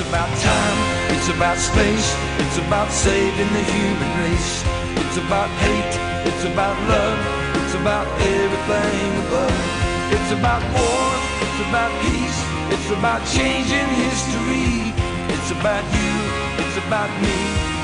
[0.00, 4.64] It's about time, it's about space, it's about saving the human race.
[4.96, 7.20] It's about hate, it's about love,
[7.60, 9.52] it's about everything above.
[10.16, 11.04] It's about war,
[11.44, 12.40] it's about peace,
[12.72, 14.88] it's about changing history.
[15.36, 16.16] It's about you,
[16.64, 17.36] it's about me,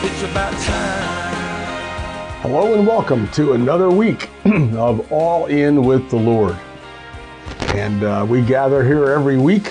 [0.08, 2.40] it's about time.
[2.40, 4.30] Hello and welcome to another week
[4.72, 6.56] of All In with the Lord.
[7.74, 9.70] And uh, we gather here every week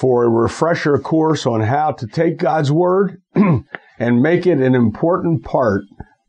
[0.00, 5.44] for a refresher course on how to take God's Word and make it an important
[5.44, 5.82] part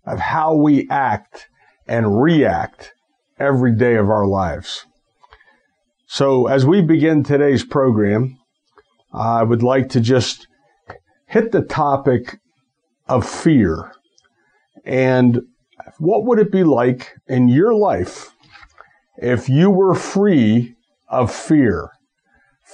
[0.05, 1.47] of how we act
[1.87, 2.93] and react
[3.39, 4.85] every day of our lives.
[6.05, 8.37] So, as we begin today's program,
[9.13, 10.47] I would like to just
[11.27, 12.39] hit the topic
[13.07, 13.93] of fear
[14.83, 15.39] and
[15.97, 18.35] what would it be like in your life
[19.15, 20.75] if you were free
[21.07, 21.91] of fear?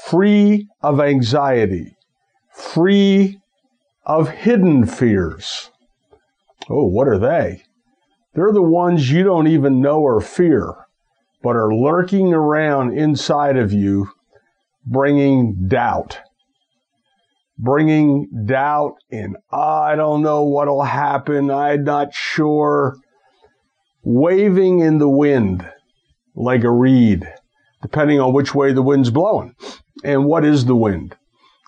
[0.09, 1.97] Free of anxiety,
[2.53, 3.39] free
[4.05, 5.69] of hidden fears.
[6.69, 7.63] Oh, what are they?
[8.33, 10.75] They're the ones you don't even know are fear,
[11.43, 14.09] but are lurking around inside of you,
[14.85, 16.19] bringing doubt.
[17.57, 22.95] Bringing doubt in, I don't know what'll happen, I'm not sure.
[24.03, 25.67] Waving in the wind
[26.35, 27.27] like a reed,
[27.81, 29.55] depending on which way the wind's blowing.
[30.03, 31.15] And what is the wind?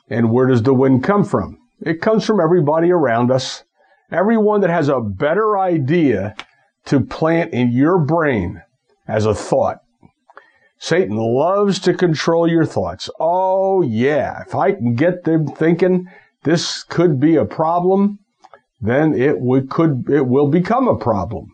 [0.10, 1.60] And where does the wind come from?
[1.82, 3.64] It comes from everybody around us.
[4.12, 6.36] Everyone that has a better idea
[6.86, 8.62] to plant in your brain
[9.08, 9.82] as a thought.
[10.80, 13.10] Satan loves to control your thoughts.
[13.20, 16.08] Oh yeah, if I can get them thinking
[16.44, 18.20] this could be a problem,
[18.80, 21.52] then it would, could, it will become a problem.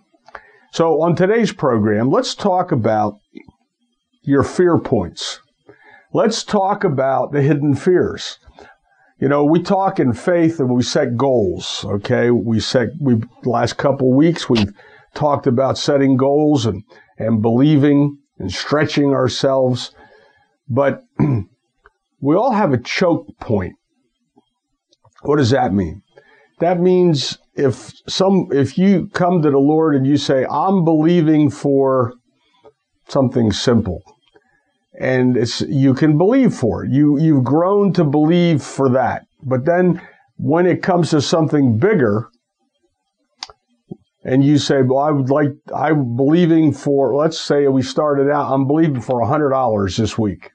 [0.71, 3.19] So on today's program, let's talk about
[4.21, 5.41] your fear points.
[6.15, 8.39] Let's talk about the hidden fears.
[9.19, 11.83] You know, we talk in faith and we set goals.
[11.83, 14.71] Okay, we set we last couple weeks we've
[15.13, 16.83] talked about setting goals and
[17.17, 19.93] and believing and stretching ourselves,
[20.69, 21.03] but
[22.21, 23.75] we all have a choke point.
[25.23, 26.01] What does that mean?
[26.59, 31.49] That means if some if you come to the Lord and you say, "I'm believing
[31.49, 32.13] for
[33.09, 34.01] something simple,"
[34.99, 36.91] and it's you can believe for it.
[36.91, 39.25] You you've grown to believe for that.
[39.43, 40.01] But then
[40.37, 42.29] when it comes to something bigger,
[44.23, 48.51] and you say, "Well, I would like I'm believing for let's say we started out
[48.51, 50.51] I'm believing for hundred dollars this week."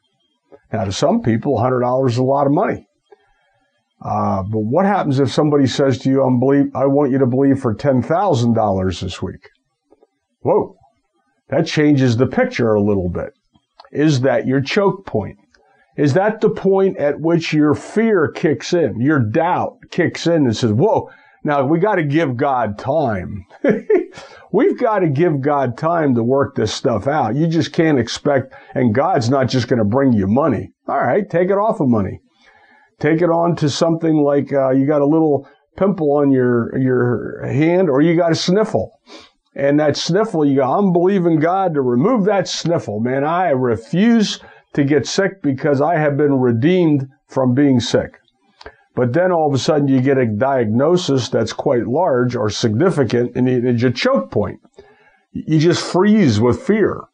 [0.73, 2.87] Now, to some people, hundred dollars is a lot of money.
[4.03, 7.27] Uh, but what happens if somebody says to you, "I'm believe I want you to
[7.27, 9.49] believe for ten thousand dollars this week"?
[10.41, 10.77] Whoa,
[11.49, 13.35] that changes the picture a little bit.
[13.91, 15.39] Is that your choke point?
[15.97, 20.57] Is that the point at which your fear kicks in, your doubt kicks in and
[20.57, 21.11] says, whoa,
[21.43, 23.47] now we got to give God time.
[24.53, 27.37] We've got to give God time to work this stuff out.
[27.37, 30.73] You just can't expect, and God's not just going to bring you money.
[30.89, 32.21] All right, take it off of money.
[32.99, 37.47] Take it on to something like uh, you got a little pimple on your your
[37.47, 38.93] hand, or you got a sniffle
[39.55, 43.01] and that sniffle, you go, I'm believing God to remove that sniffle.
[43.01, 44.41] Man, I refuse
[44.75, 48.21] to get sick because I have been redeemed from being sick.
[48.95, 53.35] But then all of a sudden you get a diagnosis that's quite large or significant
[53.35, 54.61] and it's a choke point.
[55.33, 57.05] You just freeze with fear.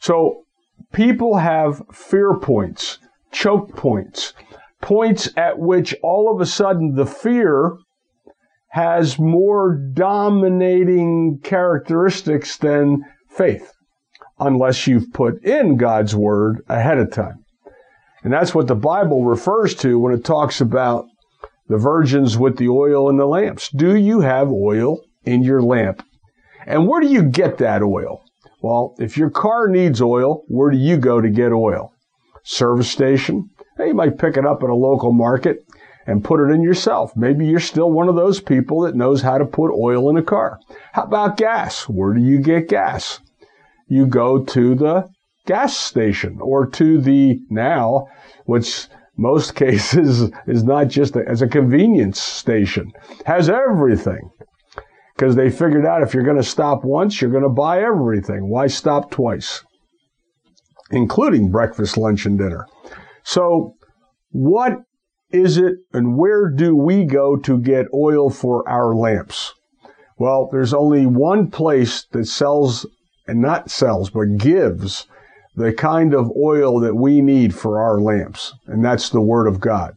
[0.00, 0.44] So
[0.92, 2.98] people have fear points,
[3.32, 4.34] choke points,
[4.80, 7.78] points at which all of a sudden the fear
[8.70, 13.72] has more dominating characteristics than faith,
[14.38, 17.44] unless you've put in God's word ahead of time.
[18.22, 21.06] And that's what the Bible refers to when it talks about
[21.68, 23.70] the virgins with the oil and the lamps.
[23.70, 26.04] Do you have oil in your lamp?
[26.66, 28.22] And where do you get that oil?
[28.60, 31.92] Well, if your car needs oil, where do you go to get oil?
[32.42, 33.50] Service station?
[33.78, 35.64] you might pick it up at a local market
[36.08, 37.14] and put it in yourself.
[37.14, 40.22] Maybe you're still one of those people that knows how to put oil in a
[40.22, 40.58] car.
[40.94, 41.86] How about gas?
[41.86, 43.20] Where do you get gas?
[43.88, 45.10] You go to the
[45.44, 48.06] gas station or to the now,
[48.46, 48.88] which
[49.18, 52.90] most cases is not just as a convenience station,
[53.26, 54.30] has everything.
[55.14, 58.48] Because they figured out if you're going to stop once, you're going to buy everything.
[58.48, 59.62] Why stop twice?
[60.90, 62.66] Including breakfast, lunch, and dinner.
[63.24, 63.74] So,
[64.30, 64.84] what
[65.30, 69.54] is it and where do we go to get oil for our lamps?
[70.18, 72.86] Well, there's only one place that sells,
[73.26, 75.06] and not sells, but gives
[75.54, 79.60] the kind of oil that we need for our lamps, and that's the Word of
[79.60, 79.96] God.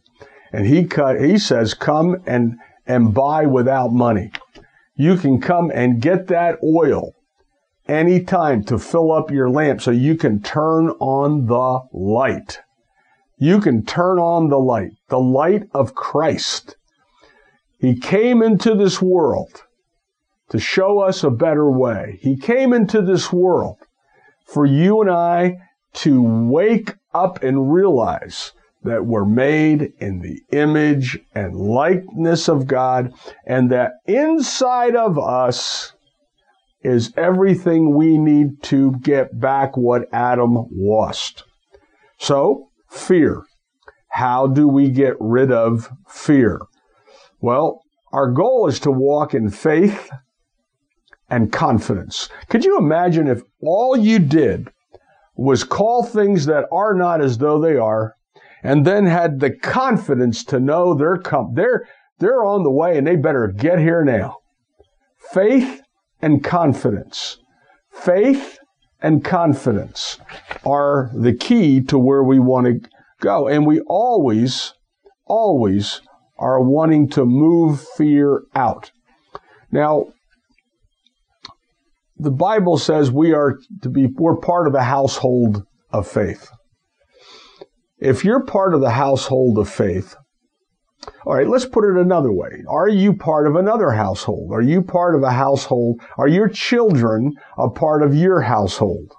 [0.52, 2.56] And he cut, he says, come and,
[2.86, 4.32] and buy without money.
[4.94, 7.14] You can come and get that oil
[7.88, 12.60] anytime to fill up your lamp so you can turn on the light.
[13.42, 16.76] You can turn on the light, the light of Christ.
[17.76, 19.64] He came into this world
[20.50, 22.20] to show us a better way.
[22.22, 23.78] He came into this world
[24.44, 25.56] for you and I
[25.94, 28.52] to wake up and realize
[28.84, 33.12] that we're made in the image and likeness of God
[33.44, 35.94] and that inside of us
[36.82, 41.42] is everything we need to get back what Adam lost.
[42.18, 43.42] So, fear.
[44.10, 46.60] How do we get rid of fear?
[47.40, 47.80] Well,
[48.12, 50.10] our goal is to walk in faith
[51.30, 52.28] and confidence.
[52.48, 54.70] Could you imagine if all you did
[55.34, 58.14] was call things that are not as though they are
[58.62, 63.06] and then had the confidence to know they're come they're they're on the way and
[63.06, 64.36] they better get here now.
[65.32, 65.82] Faith
[66.20, 67.38] and confidence.
[67.90, 68.58] Faith
[69.02, 70.18] and confidence
[70.64, 72.88] are the key to where we want to
[73.20, 73.48] go.
[73.48, 74.74] And we always,
[75.26, 76.00] always
[76.38, 78.90] are wanting to move fear out.
[79.70, 80.06] Now,
[82.16, 86.50] the Bible says we are to be, we're part of a household of faith.
[87.98, 90.14] If you're part of the household of faith,
[91.24, 92.62] all right, let's put it another way.
[92.68, 94.52] Are you part of another household?
[94.52, 96.00] Are you part of a household?
[96.16, 99.12] Are your children a part of your household?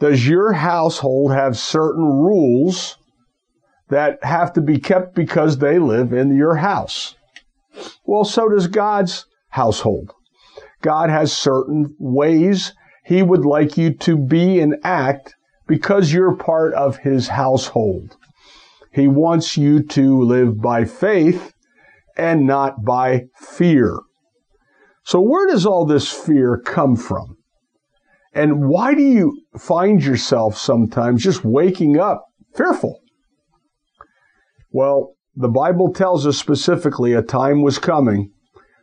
[0.00, 2.96] Does your household have certain rules
[3.88, 7.14] that have to be kept because they live in your house?
[8.04, 10.12] Well, so does God's household.
[10.82, 12.72] God has certain ways
[13.04, 15.34] He would like you to be and act
[15.66, 18.16] because you're part of His household.
[18.94, 21.52] He wants you to live by faith
[22.16, 23.98] and not by fear.
[25.02, 27.36] So where does all this fear come from?
[28.32, 32.24] And why do you find yourself sometimes just waking up
[32.54, 33.00] fearful?
[34.70, 38.30] Well, the Bible tells us specifically a time was coming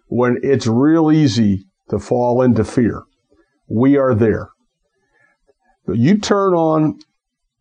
[0.07, 3.03] when it's real easy to fall into fear.
[3.69, 4.49] We are there.
[5.87, 6.99] You turn on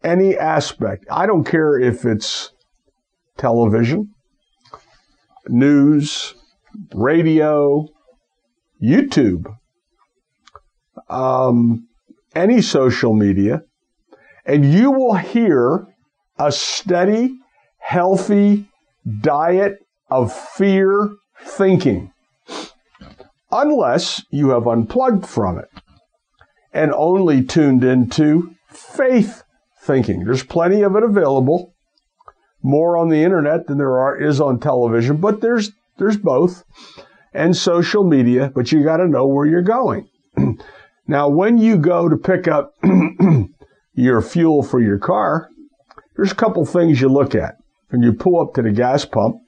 [0.02, 1.04] any aspect.
[1.10, 2.52] I don't care if it's
[3.36, 4.10] television,
[5.48, 6.34] news,
[6.94, 7.86] radio,
[8.82, 9.46] YouTube,
[11.08, 11.86] um,
[12.34, 13.62] any social media,
[14.46, 15.86] and you will hear
[16.38, 17.36] a steady,
[17.78, 18.68] healthy
[19.20, 19.78] diet
[20.10, 21.10] of fear
[21.42, 22.12] thinking,
[23.50, 25.68] unless you have unplugged from it
[26.72, 29.42] and only tuned into faith
[29.80, 30.24] thinking.
[30.24, 31.74] There's plenty of it available,
[32.62, 36.64] more on the internet than there are is on television, but there's there's both
[37.32, 40.08] and social media, but you got to know where you're going.
[41.06, 42.74] now, when you go to pick up
[43.94, 45.48] your fuel for your car,
[46.16, 47.56] there's a couple things you look at.
[47.90, 49.40] When you pull up to the gas pump,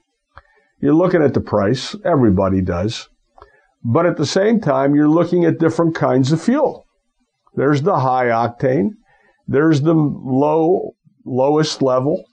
[0.79, 1.95] you're looking at the price.
[2.03, 3.09] Everybody does.
[3.83, 6.85] But at the same time, you're looking at different kinds of fuel.
[7.55, 8.95] There's the high octane.
[9.47, 10.95] There's the low,
[11.25, 12.25] lowest level.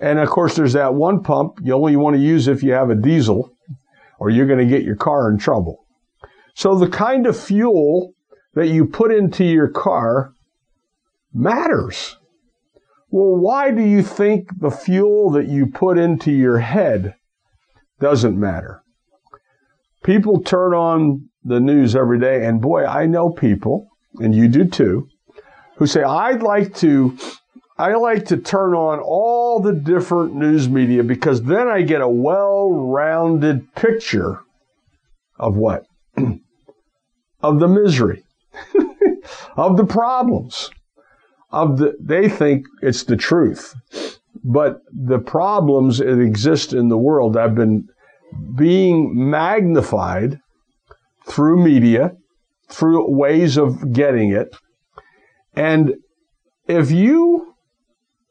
[0.00, 2.90] And of course, there's that one pump you only want to use if you have
[2.90, 3.52] a diesel
[4.18, 5.84] or you're going to get your car in trouble.
[6.54, 8.14] So the kind of fuel
[8.54, 10.32] that you put into your car
[11.32, 12.16] matters.
[13.10, 17.14] Well, why do you think the fuel that you put into your head
[18.00, 18.82] doesn't matter?
[20.02, 23.88] People turn on the news every day, and boy, I know people,
[24.18, 25.08] and you do too,
[25.76, 27.16] who say, I'd like to
[27.76, 32.08] I like to turn on all the different news media because then I get a
[32.08, 34.40] well-rounded picture
[35.40, 35.84] of what?
[37.42, 38.22] of the misery,
[39.56, 40.70] of the problems,
[41.50, 43.74] of the, they think it's the truth.
[44.44, 47.88] But the problems that exist in the world have been
[48.54, 50.38] being magnified
[51.26, 52.12] through media,
[52.68, 54.54] through ways of getting it.
[55.56, 55.94] And
[56.66, 57.54] if you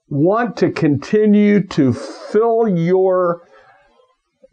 [0.10, 3.48] want to continue to fill your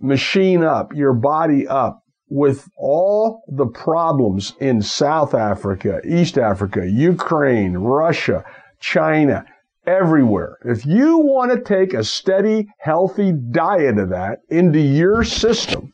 [0.00, 7.74] machine up, your body up with all the problems in South Africa, East Africa, Ukraine,
[7.74, 8.44] Russia,
[8.78, 9.44] China,
[9.86, 10.56] everywhere.
[10.64, 15.92] If you want to take a steady, healthy diet of that into your system,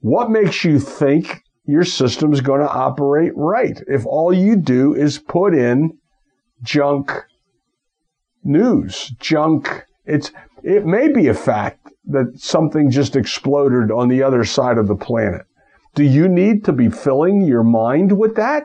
[0.00, 4.94] what makes you think your system is going to operate right if all you do
[4.94, 5.98] is put in
[6.62, 7.12] junk
[8.42, 9.84] news, junk.
[10.04, 10.30] It's
[10.62, 14.96] It may be a fact that something just exploded on the other side of the
[14.96, 15.42] planet.
[15.94, 18.64] Do you need to be filling your mind with that?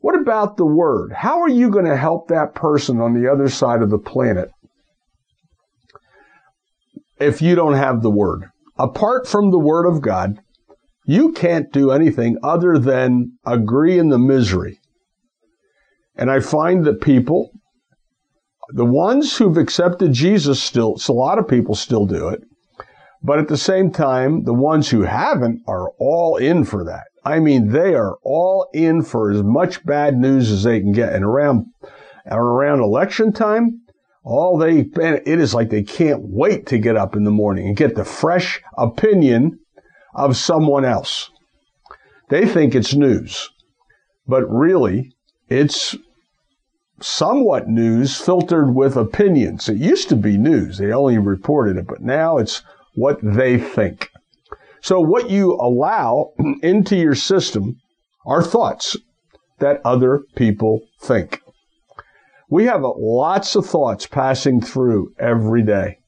[0.00, 1.12] What about the word?
[1.12, 4.50] How are you going to help that person on the other side of the planet
[7.18, 8.44] if you don't have the word?
[8.78, 10.38] Apart from the word of God,
[11.08, 14.78] you can't do anything other than agree in the misery.
[16.14, 17.50] And I find that people,
[18.74, 22.42] the ones who've accepted Jesus still, so a lot of people still do it.
[23.22, 27.04] But at the same time, the ones who haven't are all in for that.
[27.24, 31.14] I mean, they are all in for as much bad news as they can get.
[31.14, 31.64] And around,
[32.30, 33.80] around election time,
[34.24, 37.76] all they, it is like they can't wait to get up in the morning and
[37.78, 39.58] get the fresh opinion
[40.18, 41.30] of someone else.
[42.28, 43.50] They think it's news,
[44.26, 45.12] but really
[45.48, 45.96] it's
[47.00, 49.68] somewhat news filtered with opinions.
[49.68, 50.78] It used to be news.
[50.78, 52.62] They only reported it, but now it's
[52.94, 54.10] what they think.
[54.80, 56.32] So what you allow
[56.62, 57.80] into your system
[58.26, 58.96] are thoughts
[59.58, 61.40] that other people think.
[62.50, 65.98] We have lots of thoughts passing through every day.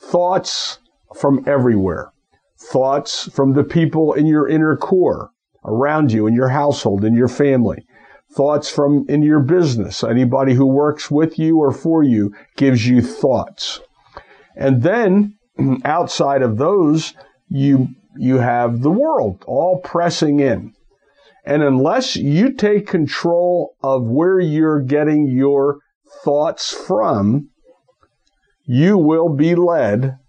[0.00, 0.78] Thoughts
[1.14, 2.12] from everywhere.
[2.60, 5.30] Thoughts from the people in your inner core,
[5.64, 7.86] around you, in your household, in your family.
[8.32, 10.04] Thoughts from in your business.
[10.04, 13.80] Anybody who works with you or for you gives you thoughts.
[14.54, 15.36] And then
[15.84, 17.14] outside of those,
[17.48, 20.74] you, you have the world all pressing in.
[21.44, 25.80] And unless you take control of where you're getting your
[26.22, 27.48] thoughts from,
[28.64, 30.19] you will be led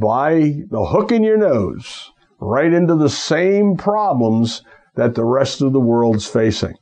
[0.00, 4.62] by the hook in your nose right into the same problems
[4.96, 6.74] that the rest of the world's facing.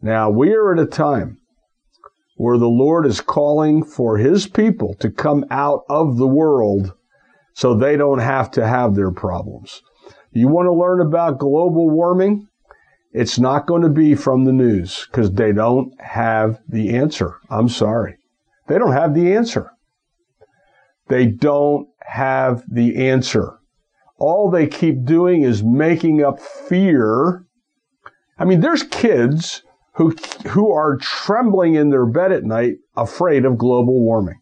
[0.00, 1.38] Now, we are at a time
[2.36, 6.92] where the Lord is calling for his people to come out of the world
[7.54, 9.82] so they don't have to have their problems.
[10.32, 12.48] You want to learn about global warming?
[13.12, 17.36] It's not going to be from the news because they don't have the answer.
[17.48, 18.16] I'm sorry.
[18.66, 19.70] They don't have the answer.
[21.08, 23.58] They don't have the answer.
[24.18, 27.44] All they keep doing is making up fear.
[28.38, 29.62] I mean, there's kids
[29.94, 30.14] who,
[30.48, 34.40] who are trembling in their bed at night afraid of global warming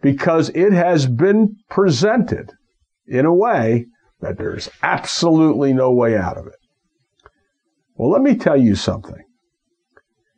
[0.00, 2.52] because it has been presented
[3.06, 3.86] in a way
[4.20, 6.54] that there's absolutely no way out of it.
[7.96, 9.22] Well, let me tell you something.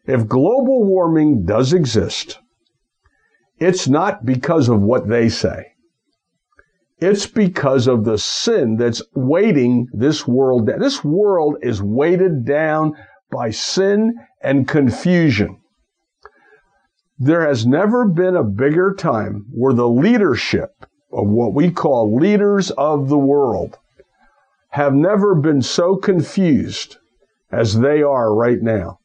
[0.06, 2.40] If global warming does exist,
[3.62, 5.72] it's not because of what they say.
[6.98, 10.80] It's because of the sin that's weighting this world down.
[10.80, 12.94] This world is weighted down
[13.30, 15.60] by sin and confusion.
[17.18, 20.70] There has never been a bigger time where the leadership
[21.12, 23.78] of what we call leaders of the world
[24.70, 26.96] have never been so confused
[27.50, 28.98] as they are right now.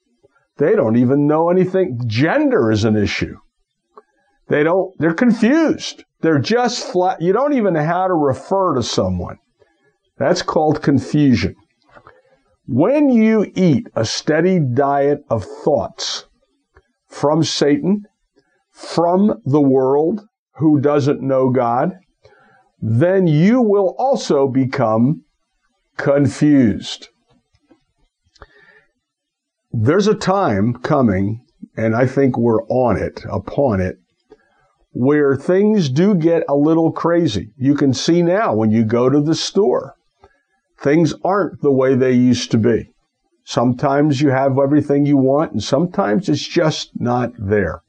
[0.58, 2.00] They don't even know anything.
[2.08, 3.38] Gender is an issue.
[4.50, 6.04] They don't, they're confused.
[6.22, 7.22] They're just flat.
[7.22, 9.38] You don't even know how to refer to someone.
[10.18, 11.56] That's called confusion.
[12.66, 16.26] When you eat a steady diet of thoughts
[17.08, 18.04] from Satan,
[18.72, 20.22] from the world
[20.56, 21.94] who doesn't know God,
[22.80, 25.24] then you will also become
[25.98, 27.10] confused.
[29.72, 33.98] There's a time coming, and I think we're on it, upon it,
[35.00, 37.52] where things do get a little crazy.
[37.58, 39.98] You can see now when you go to the store
[40.80, 42.92] Things aren't the way they used to be.
[43.44, 47.82] Sometimes you have everything you want, and sometimes it's just not there.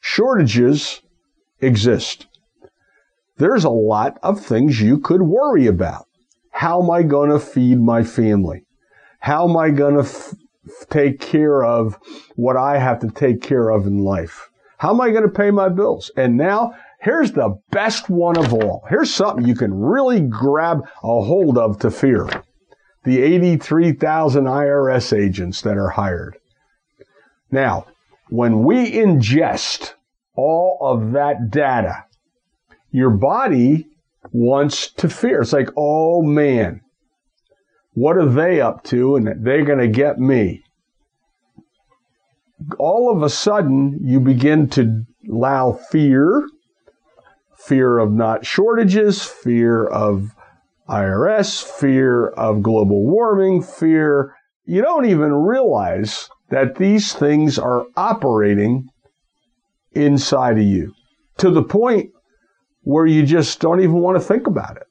[0.00, 1.02] Shortages
[1.60, 2.26] exist.
[3.36, 6.06] There's a lot of things you could worry about.
[6.52, 8.64] How am I going to feed my family?
[9.20, 10.34] How am I going to f-
[10.88, 11.98] take care of
[12.36, 14.48] what I have to take care of in life?
[14.84, 16.10] How am I going to pay my bills?
[16.16, 16.74] And now
[17.04, 18.82] Here's the best one of all.
[18.88, 22.26] Here's something you can really grab a hold of to fear.
[23.04, 26.38] The 83,000 IRS agents that are hired.
[27.50, 27.84] Now,
[28.30, 29.92] when we ingest
[30.34, 32.06] all of that data,
[32.90, 33.86] your body
[34.32, 35.42] wants to fear.
[35.42, 36.80] It's like, oh man,
[37.92, 39.16] what are they up to?
[39.16, 40.63] And they're going to get me.
[42.78, 46.46] All of a sudden, you begin to allow fear
[47.64, 50.34] fear of not shortages, fear of
[50.88, 54.34] IRS, fear of global warming, fear.
[54.66, 58.88] You don't even realize that these things are operating
[59.92, 60.92] inside of you
[61.38, 62.10] to the point
[62.82, 64.86] where you just don't even want to think about it.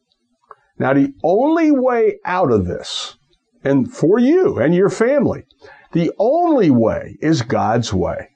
[0.79, 3.15] Now, the only way out of this,
[3.63, 5.43] and for you and your family,
[5.93, 8.29] the only way is God's way.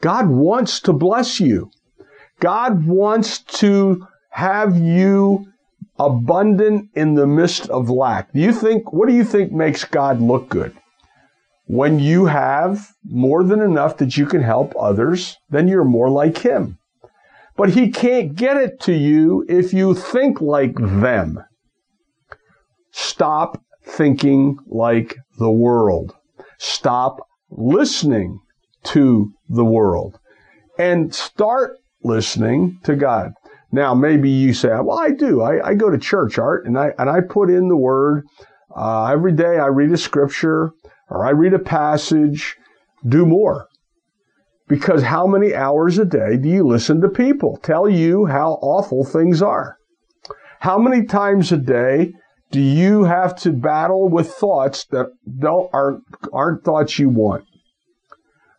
[0.00, 1.70] God wants to bless you.
[2.40, 5.46] God wants to have you
[5.98, 8.32] abundant in the midst of lack.
[8.32, 10.74] Do you think, what do you think makes God look good?
[11.66, 16.38] When you have more than enough that you can help others, then you're more like
[16.38, 16.78] Him.
[17.56, 21.38] But He can't get it to you if you think like them.
[22.90, 26.14] Stop thinking like the world.
[26.62, 28.38] Stop listening
[28.82, 30.18] to the world
[30.78, 33.32] and start listening to God.
[33.72, 35.40] Now, maybe you say, well, I do.
[35.40, 38.26] I, I go to church, Art, and I, and I put in the word.
[38.76, 40.72] Uh, every day I read a scripture
[41.08, 42.58] or I read a passage.
[43.08, 43.66] Do more.
[44.68, 49.02] Because how many hours a day do you listen to people tell you how awful
[49.02, 49.78] things are?
[50.58, 52.12] How many times a day
[52.50, 56.02] do you have to battle with thoughts that don't, aren't,
[56.32, 57.44] aren't thoughts you want?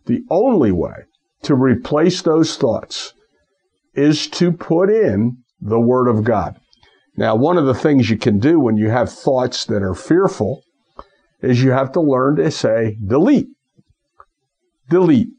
[0.05, 1.05] The only way
[1.43, 3.13] to replace those thoughts
[3.93, 6.55] is to put in the Word of God.
[7.17, 10.63] Now, one of the things you can do when you have thoughts that are fearful
[11.41, 13.48] is you have to learn to say, delete.
[14.89, 15.29] Delete.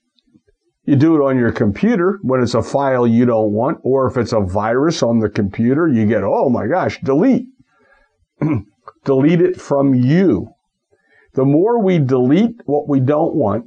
[0.85, 4.17] You do it on your computer when it's a file you don't want, or if
[4.17, 7.47] it's a virus on the computer, you get, oh my gosh, delete.
[9.05, 10.49] delete it from you.
[11.35, 13.67] The more we delete what we don't want,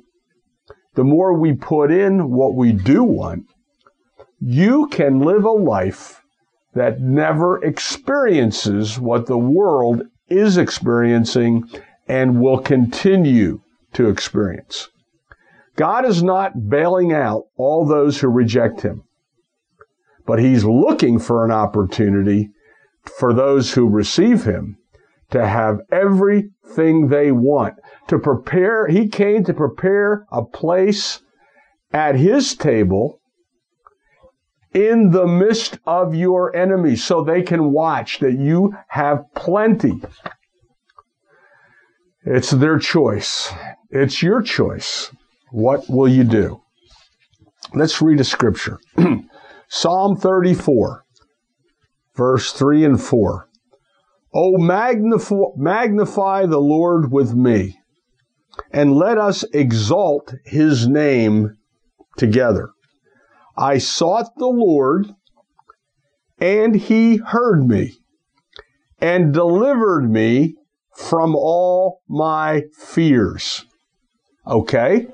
[0.93, 3.45] the more we put in what we do want,
[4.39, 6.21] you can live a life
[6.73, 11.69] that never experiences what the world is experiencing
[12.07, 13.61] and will continue
[13.93, 14.89] to experience.
[15.75, 19.03] God is not bailing out all those who reject him,
[20.25, 22.51] but he's looking for an opportunity
[23.09, 24.77] for those who receive him
[25.31, 27.75] to have everything they want,
[28.07, 28.87] to prepare.
[28.87, 31.21] He came to prepare a place
[31.91, 33.19] at his table
[34.73, 40.01] in the midst of your enemies so they can watch that you have plenty.
[42.25, 43.53] It's their choice.
[43.89, 45.11] It's your choice.
[45.51, 46.61] What will you do?
[47.73, 48.79] Let's read a scripture.
[49.69, 51.04] Psalm 34,
[52.15, 53.49] verse 3 and 4.
[54.33, 57.79] Oh, magnify, magnify the Lord with me,
[58.71, 61.57] and let us exalt his name
[62.17, 62.71] together.
[63.57, 65.07] I sought the Lord,
[66.39, 67.93] and he heard me
[68.99, 70.55] and delivered me
[70.95, 73.65] from all my fears.
[74.47, 75.07] Okay?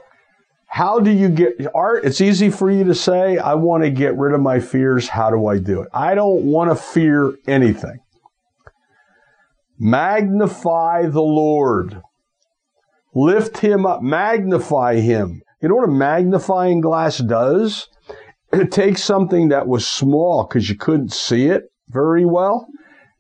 [0.71, 2.05] How do you get art?
[2.05, 5.09] It's easy for you to say, I want to get rid of my fears.
[5.09, 5.89] How do I do it?
[5.93, 7.99] I don't want to fear anything.
[9.77, 12.01] Magnify the Lord.
[13.13, 14.01] Lift him up.
[14.01, 15.41] Magnify him.
[15.61, 17.89] You know what a magnifying glass does?
[18.53, 22.67] it takes something that was small because you couldn't see it very well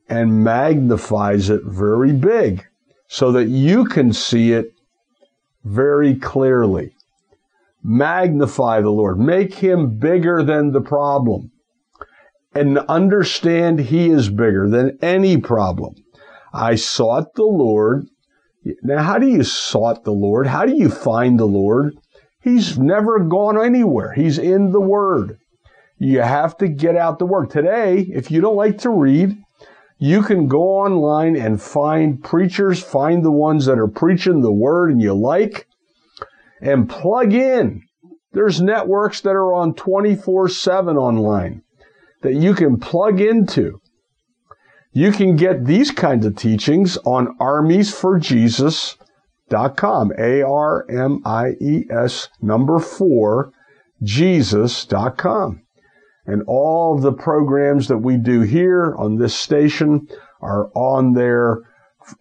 [0.07, 2.65] and magnifies it very big
[3.09, 4.73] so that you can see it
[5.65, 6.95] very clearly.
[7.83, 11.51] Magnify the Lord, make him bigger than the problem,
[12.53, 15.95] and understand he is bigger than any problem.
[16.53, 18.05] I sought the Lord.
[18.83, 20.47] Now, how do you sought the Lord?
[20.47, 21.95] How do you find the Lord?
[22.41, 24.13] He's never gone anywhere.
[24.13, 25.37] He's in the Word.
[25.97, 27.49] You have to get out the Word.
[27.49, 29.37] Today, if you don't like to read,
[29.97, 34.91] you can go online and find preachers, find the ones that are preaching the Word
[34.91, 35.67] and you like,
[36.61, 37.81] and plug in.
[38.33, 41.63] There's networks that are on 24 7 online
[42.21, 43.81] that you can plug into.
[44.93, 48.97] You can get these kinds of teachings on Armies for Jesus
[49.75, 53.51] com, A R M I E S number four,
[54.01, 55.61] Jesus.com.
[56.25, 60.07] And all of the programs that we do here on this station
[60.41, 61.59] are on there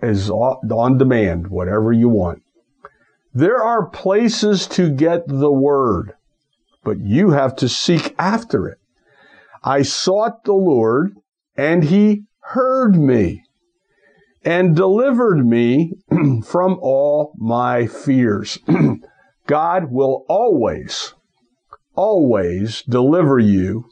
[0.02, 2.42] as on demand, whatever you want.
[3.32, 6.14] There are places to get the word,
[6.82, 8.78] but you have to seek after it.
[9.62, 11.16] I sought the Lord
[11.56, 13.44] and he heard me
[14.44, 15.92] and delivered me
[16.44, 18.58] from all my fears.
[19.46, 21.14] God will always,
[21.94, 23.90] always deliver you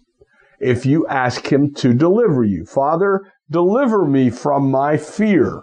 [0.60, 2.64] if you ask Him to deliver you.
[2.64, 5.62] Father, deliver me from my fear.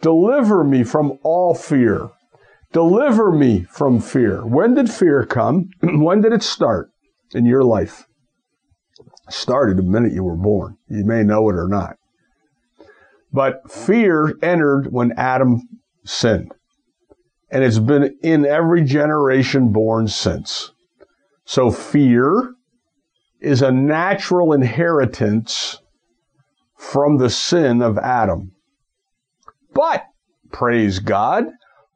[0.00, 2.10] Deliver me from all fear.
[2.76, 4.44] Deliver me from fear.
[4.44, 5.70] When did fear come?
[5.80, 6.90] when did it start?
[7.32, 8.04] in your life
[9.30, 10.76] started the minute you were born.
[10.88, 11.96] You may know it or not.
[13.32, 15.62] But fear entered when Adam
[16.04, 16.52] sinned.
[17.50, 20.72] And it's been in every generation born since.
[21.46, 22.52] So fear
[23.40, 25.80] is a natural inheritance
[26.76, 28.52] from the sin of Adam.
[29.72, 30.04] But,
[30.52, 31.46] praise God,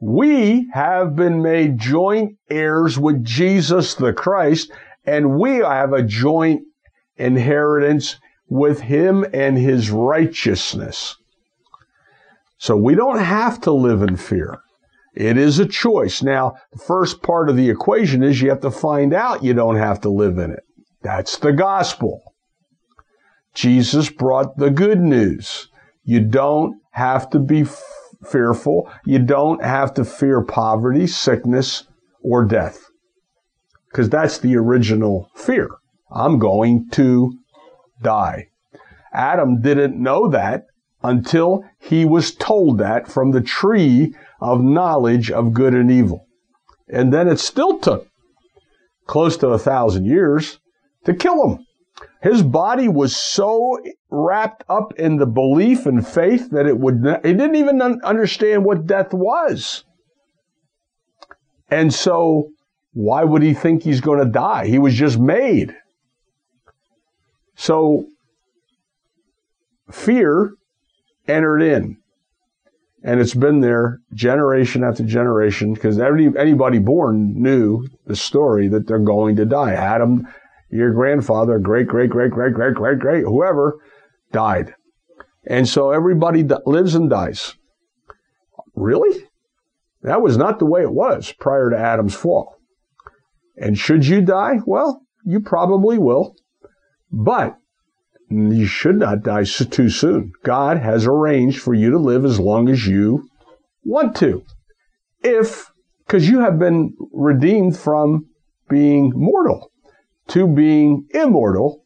[0.01, 4.73] we have been made joint heirs with Jesus the Christ,
[5.05, 6.63] and we have a joint
[7.17, 8.17] inheritance
[8.49, 11.17] with him and his righteousness.
[12.57, 14.61] So we don't have to live in fear.
[15.15, 16.23] It is a choice.
[16.23, 19.77] Now, the first part of the equation is you have to find out you don't
[19.77, 20.63] have to live in it.
[21.03, 22.23] That's the gospel.
[23.55, 25.69] Jesus brought the good news.
[26.05, 27.65] You don't have to be
[28.25, 28.91] fearful.
[29.05, 31.85] You don't have to fear poverty, sickness,
[32.23, 32.87] or death.
[33.91, 35.69] Because that's the original fear.
[36.11, 37.33] I'm going to
[38.03, 38.49] die.
[39.13, 40.67] Adam didn't know that
[41.03, 46.27] until he was told that from the tree of knowledge of good and evil.
[46.89, 48.07] And then it still took
[49.07, 50.59] close to a thousand years
[51.05, 51.67] to kill him.
[52.23, 53.79] His body was so
[54.11, 58.87] wrapped up in the belief and faith that it would, he didn't even understand what
[58.87, 59.85] death was.
[61.71, 62.51] And so,
[62.93, 64.67] why would he think he's going to die?
[64.67, 65.75] He was just made.
[67.55, 68.07] So,
[69.91, 70.55] fear
[71.29, 71.97] entered in.
[73.03, 78.99] And it's been there generation after generation because anybody born knew the story that they're
[78.99, 79.73] going to die.
[79.73, 80.29] Adam,
[80.71, 83.79] your grandfather, great, great, great, great, great, great, great, whoever
[84.33, 84.75] died.
[85.47, 87.55] And so everybody lives and dies.
[88.75, 89.25] Really?
[90.03, 92.57] That was not the way it was prior to Adam's fall.
[93.57, 94.61] And should you die?
[94.65, 96.35] Well, you probably will.
[97.11, 97.57] But
[98.31, 100.33] you should not die too soon.
[100.45, 103.29] God has arranged for you to live as long as you
[103.85, 104.45] want to.
[105.23, 105.71] If,
[106.07, 108.27] because you have been redeemed from
[108.69, 109.70] being mortal
[110.31, 111.85] to being immortal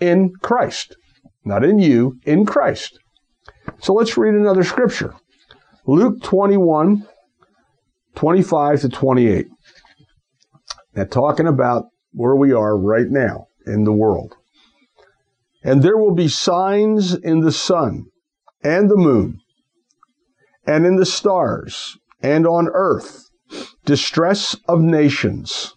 [0.00, 0.96] in Christ.
[1.44, 2.98] Not in you, in Christ.
[3.78, 5.14] So let's read another scripture.
[5.86, 7.06] Luke 21,
[8.14, 9.46] 25 to 28.
[10.94, 14.34] Now, talking about where we are right now in the world.
[15.62, 18.06] And there will be signs in the sun
[18.62, 19.40] and the moon
[20.66, 23.30] and in the stars and on earth,
[23.84, 25.74] distress of nations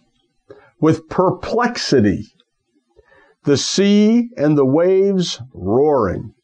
[0.84, 2.26] with perplexity,
[3.44, 6.34] the sea and the waves roaring,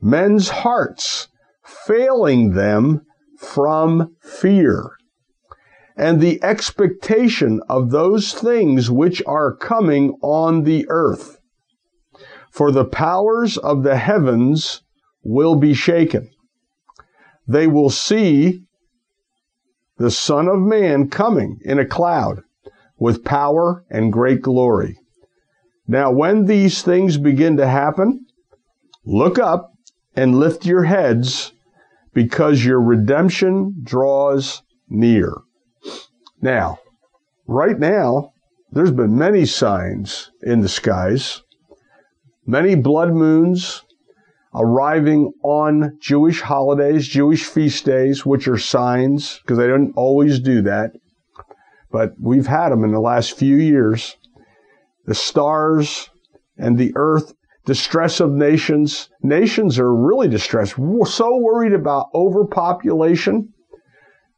[0.00, 1.26] men's hearts
[1.64, 3.04] failing them
[3.36, 4.92] from fear,
[5.96, 11.38] and the expectation of those things which are coming on the earth
[12.52, 14.82] for the powers of the heavens
[15.24, 16.30] will be shaken.
[17.48, 18.62] They will see
[19.96, 22.43] the Son of Man coming in a cloud
[22.98, 24.98] with power and great glory.
[25.86, 28.26] Now, when these things begin to happen,
[29.04, 29.72] look up
[30.16, 31.52] and lift your heads
[32.12, 35.34] because your redemption draws near.
[36.40, 36.78] Now,
[37.46, 38.32] right now,
[38.70, 41.42] there's been many signs in the skies
[42.46, 43.82] many blood moons
[44.54, 50.62] arriving on Jewish holidays, Jewish feast days, which are signs, because they don't always do
[50.62, 50.92] that.
[51.94, 54.16] But we've had them in the last few years.
[55.04, 56.10] The stars
[56.58, 57.34] and the earth,
[57.66, 59.10] distress of nations.
[59.22, 63.52] Nations are really distressed, We're so worried about overpopulation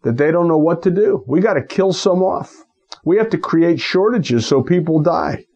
[0.02, 1.24] that they don't know what to do.
[1.26, 2.54] We got to kill some off.
[3.06, 5.46] We have to create shortages so people die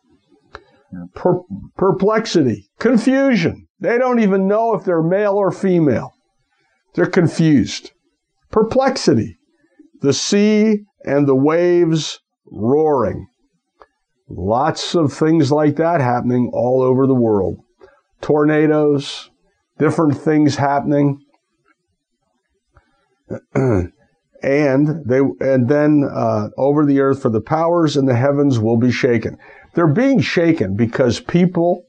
[1.15, 1.43] per-
[1.77, 3.69] perplexity, confusion.
[3.79, 6.15] They don't even know if they're male or female.
[6.95, 7.91] They're confused.
[8.51, 9.37] Perplexity,
[10.01, 13.27] the sea and the waves roaring.
[14.29, 17.59] Lots of things like that happening all over the world.
[18.21, 19.31] Tornadoes,
[19.79, 21.21] different things happening.
[24.43, 28.77] and they and then uh, over the earth for the powers and the heavens will
[28.77, 29.37] be shaken.
[29.75, 31.85] They're being shaken because people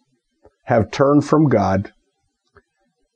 [0.66, 1.94] have turned from God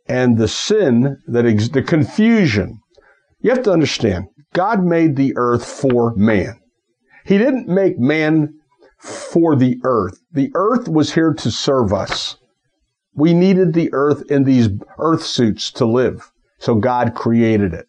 [0.08, 2.80] and the sin that ex- the confusion.
[3.40, 6.62] You have to understand, God made the earth for man.
[7.26, 8.54] He didn't make man
[8.98, 10.18] for the earth.
[10.32, 12.38] The earth was here to serve us.
[13.14, 16.32] We needed the earth in these earth suits to live.
[16.58, 17.88] So God created it.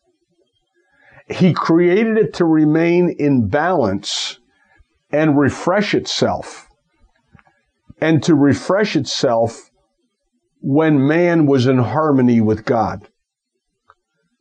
[1.29, 4.39] He created it to remain in balance
[5.13, 6.69] and refresh itself
[8.01, 9.71] and to refresh itself
[10.61, 13.09] when man was in harmony with God.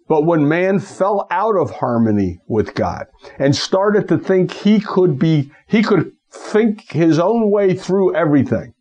[0.08, 3.08] But when man fell out of harmony with God
[3.40, 8.74] and started to think he could be, he could think his own way through everything.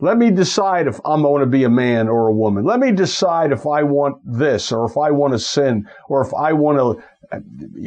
[0.00, 2.64] Let me decide if I'm going to be a man or a woman.
[2.64, 6.34] Let me decide if I want this or if I want to sin or if
[6.34, 7.38] I want to uh,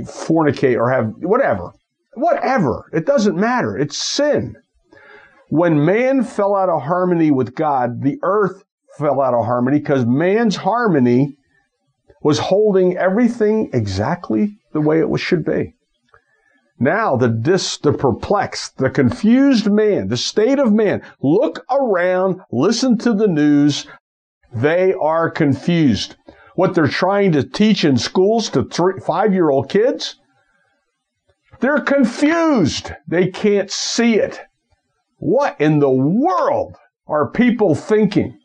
[0.06, 1.73] fornicate or have whatever.
[2.13, 2.89] Whatever.
[2.93, 3.78] It doesn't matter.
[3.78, 4.56] It's sin.
[5.49, 8.63] When man fell out of harmony with God, the earth
[8.97, 11.36] fell out of harmony because man's harmony
[12.25, 15.75] was holding everything exactly the way it should be.
[16.79, 22.97] Now the dis, the perplexed, the confused man, the state of man, look around, listen
[22.97, 23.85] to the news.
[24.51, 26.15] They are confused.
[26.55, 30.15] What they're trying to teach in schools to three, five-year-old kids,
[31.59, 32.91] they're confused.
[33.07, 34.41] They can't see it.
[35.17, 38.39] What in the world are people thinking?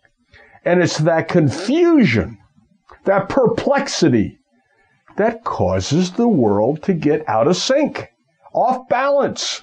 [0.66, 2.39] And it's that confusion
[3.04, 4.38] that perplexity
[5.16, 8.08] that causes the world to get out of sync,
[8.52, 9.62] off balance.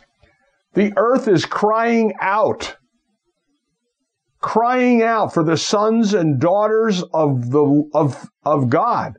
[0.74, 2.78] The earth is crying out,
[4.40, 9.16] crying out for the sons and daughters of the, of, of God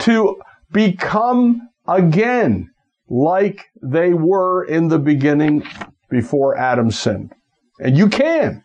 [0.00, 0.36] to
[0.72, 2.70] become again
[3.08, 5.62] like they were in the beginning
[6.10, 7.32] before Adam sinned.
[7.78, 8.64] And you can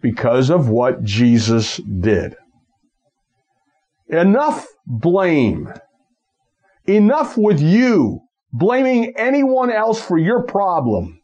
[0.00, 2.36] because of what Jesus did.
[4.08, 5.72] Enough blame.
[6.86, 8.20] Enough with you
[8.52, 11.20] blaming anyone else for your problem.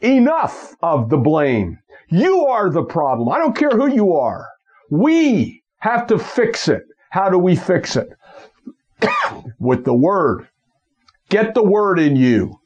[0.00, 1.78] Enough of the blame.
[2.08, 3.28] You are the problem.
[3.28, 4.46] I don't care who you are.
[4.90, 6.82] We have to fix it.
[7.10, 8.08] How do we fix it?
[9.58, 10.48] with the word.
[11.28, 12.60] Get the word in you.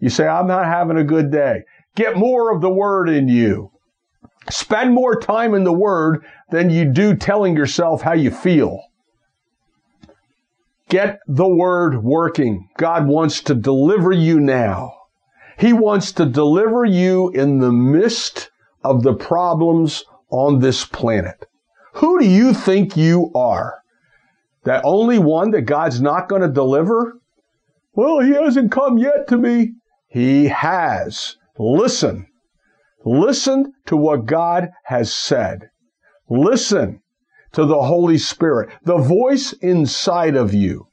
[0.00, 1.62] You say, I'm not having a good day.
[1.94, 3.69] Get more of the word in you.
[4.50, 8.82] Spend more time in the Word than you do telling yourself how you feel.
[10.88, 12.68] Get the Word working.
[12.76, 14.92] God wants to deliver you now.
[15.56, 18.50] He wants to deliver you in the midst
[18.82, 21.46] of the problems on this planet.
[21.94, 23.82] Who do you think you are?
[24.64, 27.18] That only one that God's not going to deliver?
[27.92, 29.74] Well, he hasn't come yet to me.
[30.08, 31.36] He has.
[31.58, 32.26] Listen.
[33.04, 35.68] Listen to what God has said.
[36.28, 37.00] Listen
[37.52, 40.86] to the Holy Spirit, the voice inside of you,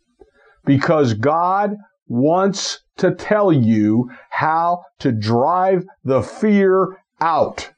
[0.65, 1.75] because God
[2.07, 7.71] wants to tell you how to drive the fear out.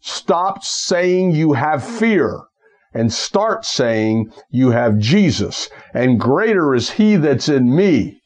[0.00, 2.42] Stop saying you have fear
[2.94, 5.68] and start saying you have Jesus.
[5.92, 8.20] And greater is he that's in me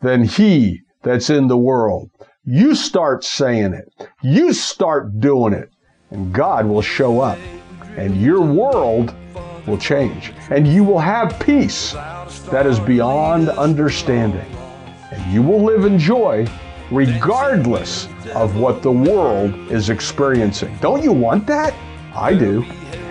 [0.00, 2.10] than he that's in the world.
[2.48, 3.92] You start saying it.
[4.22, 5.68] You start doing it.
[6.12, 7.38] And God will show up.
[7.96, 9.12] And your world
[9.66, 10.32] will change.
[10.50, 11.94] And you will have peace
[12.52, 14.46] that is beyond understanding.
[15.10, 16.46] And you will live in joy
[16.92, 20.78] regardless of what the world is experiencing.
[20.80, 21.74] Don't you want that?
[22.14, 22.62] I do.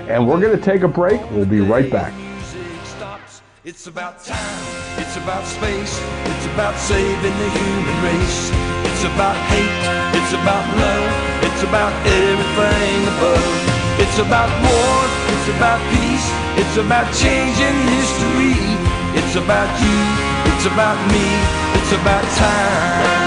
[0.07, 1.19] And we're going to take a break.
[1.31, 2.13] We'll be right back.
[3.65, 4.63] It's about time,
[4.97, 8.74] it's about space, it's about saving the human race.
[9.05, 11.13] It's about hate, it's about love,
[11.45, 14.01] it's about everything above.
[14.01, 14.97] It's about war,
[15.29, 18.57] it's about peace, it's about changing history.
[19.13, 19.99] It's about you,
[20.49, 21.21] it's about me,
[21.77, 23.24] it's about time.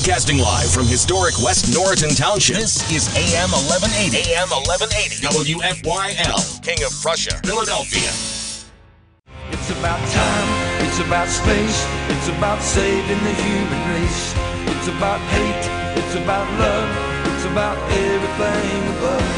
[0.00, 2.56] Broadcasting live from historic West Norriton Township.
[2.56, 4.32] This is AM 1180.
[4.32, 5.20] AM 1180.
[5.28, 6.40] WFYL.
[6.64, 8.08] King of Prussia, Philadelphia.
[9.52, 10.48] It's about time.
[10.88, 11.84] It's about space.
[12.16, 14.32] It's about saving the human race.
[14.72, 15.68] It's about hate.
[16.00, 16.88] It's about love.
[17.36, 19.28] It's about everything above.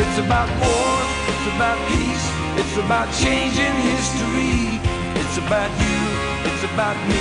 [0.00, 0.96] It's about war.
[1.28, 2.26] It's about peace.
[2.56, 4.80] It's about changing history.
[5.20, 6.00] It's about you.
[6.48, 7.20] It's about me.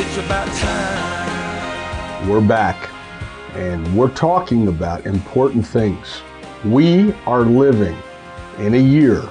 [0.00, 1.19] It's about time.
[2.26, 2.90] We're back
[3.54, 6.20] and we're talking about important things.
[6.66, 7.96] We are living
[8.58, 9.22] in a year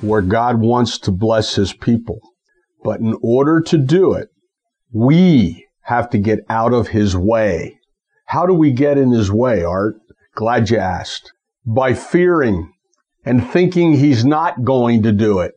[0.00, 2.20] where God wants to bless his people.
[2.84, 4.28] But in order to do it,
[4.92, 7.80] we have to get out of his way.
[8.26, 9.96] How do we get in his way, Art?
[10.36, 11.32] Glad you asked.
[11.66, 12.72] By fearing
[13.24, 15.54] and thinking he's not going to do it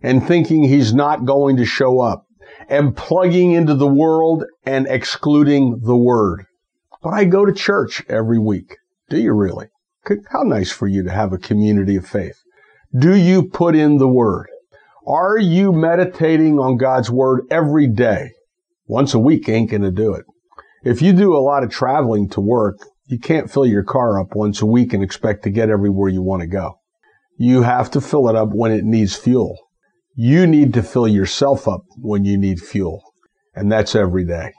[0.00, 2.23] and thinking he's not going to show up
[2.68, 6.46] and plugging into the world and excluding the word.
[7.02, 8.76] But I go to church every week.
[9.08, 9.68] Do you really?
[10.30, 12.42] How nice for you to have a community of faith.
[12.98, 14.48] Do you put in the word?
[15.06, 18.32] Are you meditating on God's word every day?
[18.86, 20.24] Once a week ain't going to do it.
[20.84, 24.34] If you do a lot of traveling to work, you can't fill your car up
[24.34, 26.78] once a week and expect to get everywhere you want to go.
[27.36, 29.58] You have to fill it up when it needs fuel.
[30.14, 33.02] You need to fill yourself up when you need fuel.
[33.54, 34.52] And that's every day.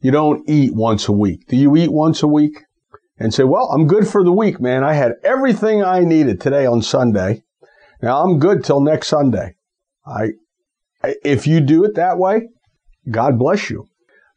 [0.00, 1.46] You don't eat once a week.
[1.48, 2.64] Do you eat once a week?
[3.18, 4.82] And say, well, I'm good for the week, man.
[4.82, 7.44] I had everything I needed today on Sunday.
[8.00, 9.54] Now I'm good till next Sunday.
[10.04, 10.30] I,
[11.24, 12.48] if you do it that way,
[13.08, 13.86] God bless you.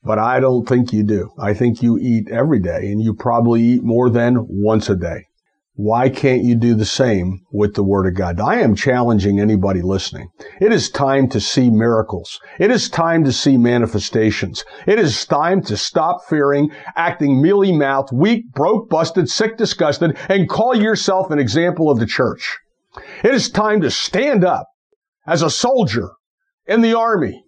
[0.03, 1.31] But I don't think you do.
[1.39, 5.25] I think you eat every day and you probably eat more than once a day.
[5.75, 8.39] Why can't you do the same with the Word of God?
[8.39, 10.29] I am challenging anybody listening.
[10.61, 12.39] It is time to see miracles.
[12.59, 14.63] It is time to see manifestations.
[14.87, 20.49] It is time to stop fearing, acting mealy mouthed, weak, broke, busted, sick, disgusted, and
[20.49, 22.57] call yourself an example of the church.
[23.23, 24.67] It is time to stand up
[25.27, 26.11] as a soldier
[26.67, 27.45] in the army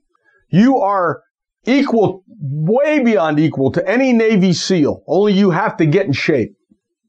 [0.50, 1.22] you are
[1.66, 5.04] equal, way beyond equal to any Navy SEAL.
[5.08, 6.57] Only you have to get in shape.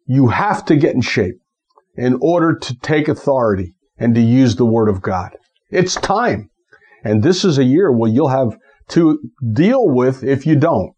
[0.08, 1.36] You have to get in shape
[1.94, 5.36] in order to take authority and to use the word of God.
[5.70, 6.48] It's time.
[7.04, 8.56] And this is a year where you'll have
[8.88, 9.20] to
[9.52, 10.94] deal with if you don't,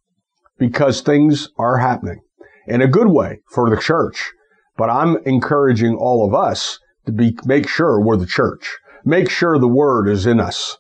[0.59, 2.21] because things are happening
[2.69, 4.31] in a good way for the church.
[4.77, 8.79] But I'm encouraging all of us to be, make sure we're the church.
[9.05, 10.79] Make sure the word is in us.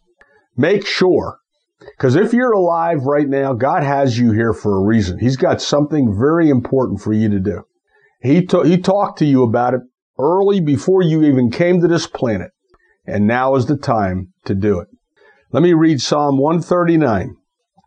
[0.56, 1.40] Make sure
[1.80, 5.18] because if you're alive right now, God has you here for a reason.
[5.18, 7.64] He's got something very important for you to do.
[8.20, 9.80] He, t- he talked to you about it
[10.18, 12.50] early before you even came to this planet.
[13.06, 14.88] And now is the time to do it.
[15.52, 17.36] Let me read Psalm 139,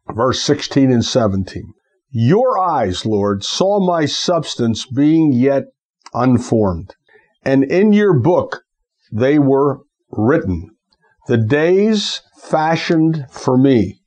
[0.09, 1.73] verse 16 and 17.
[2.09, 5.63] Your eyes, Lord, saw my substance being yet
[6.13, 6.95] unformed,
[7.43, 8.63] and in your book
[9.11, 10.71] they were written.
[11.27, 14.01] The days fashioned for me,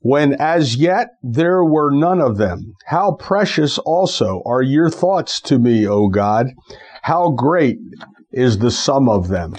[0.00, 2.74] when as yet there were none of them.
[2.86, 6.48] How precious also are your thoughts to me, O God!
[7.02, 7.78] How great
[8.32, 9.56] is the sum of them.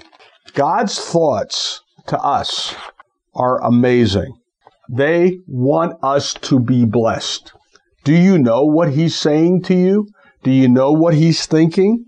[0.54, 2.76] God's thoughts to us
[3.34, 4.38] are amazing.
[4.90, 7.54] They want us to be blessed.
[8.04, 10.08] Do you know what he's saying to you?
[10.44, 12.06] Do you know what he's thinking?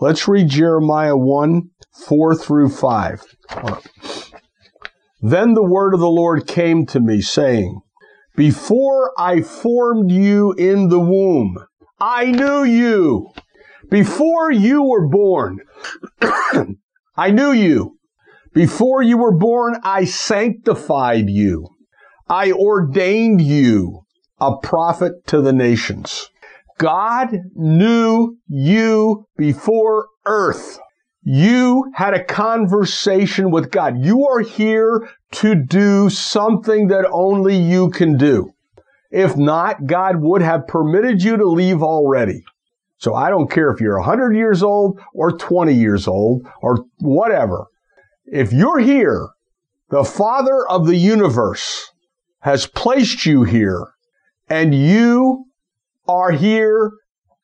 [0.00, 1.70] Let's read Jeremiah 1
[2.06, 3.22] 4 through 5.
[5.20, 7.80] Then the word of the Lord came to me, saying,
[8.36, 11.58] Before I formed you in the womb,
[11.98, 13.30] I knew you.
[13.90, 15.60] Before you were born,
[17.16, 17.98] I knew you.
[18.52, 21.68] Before you were born, I sanctified you.
[22.28, 24.00] I ordained you
[24.40, 26.28] a prophet to the nations.
[26.78, 30.78] God knew you before earth
[31.28, 33.98] you had a conversation with God.
[33.98, 38.54] You are here to do something that only you can do.
[39.10, 42.44] If not, God would have permitted you to leave already.
[42.98, 47.66] So I don't care if you're 100 years old or 20 years old or whatever.
[48.26, 49.30] If you're here,
[49.90, 51.90] the Father of the universe
[52.38, 53.88] has placed you here
[54.48, 55.46] and you
[56.06, 56.92] are here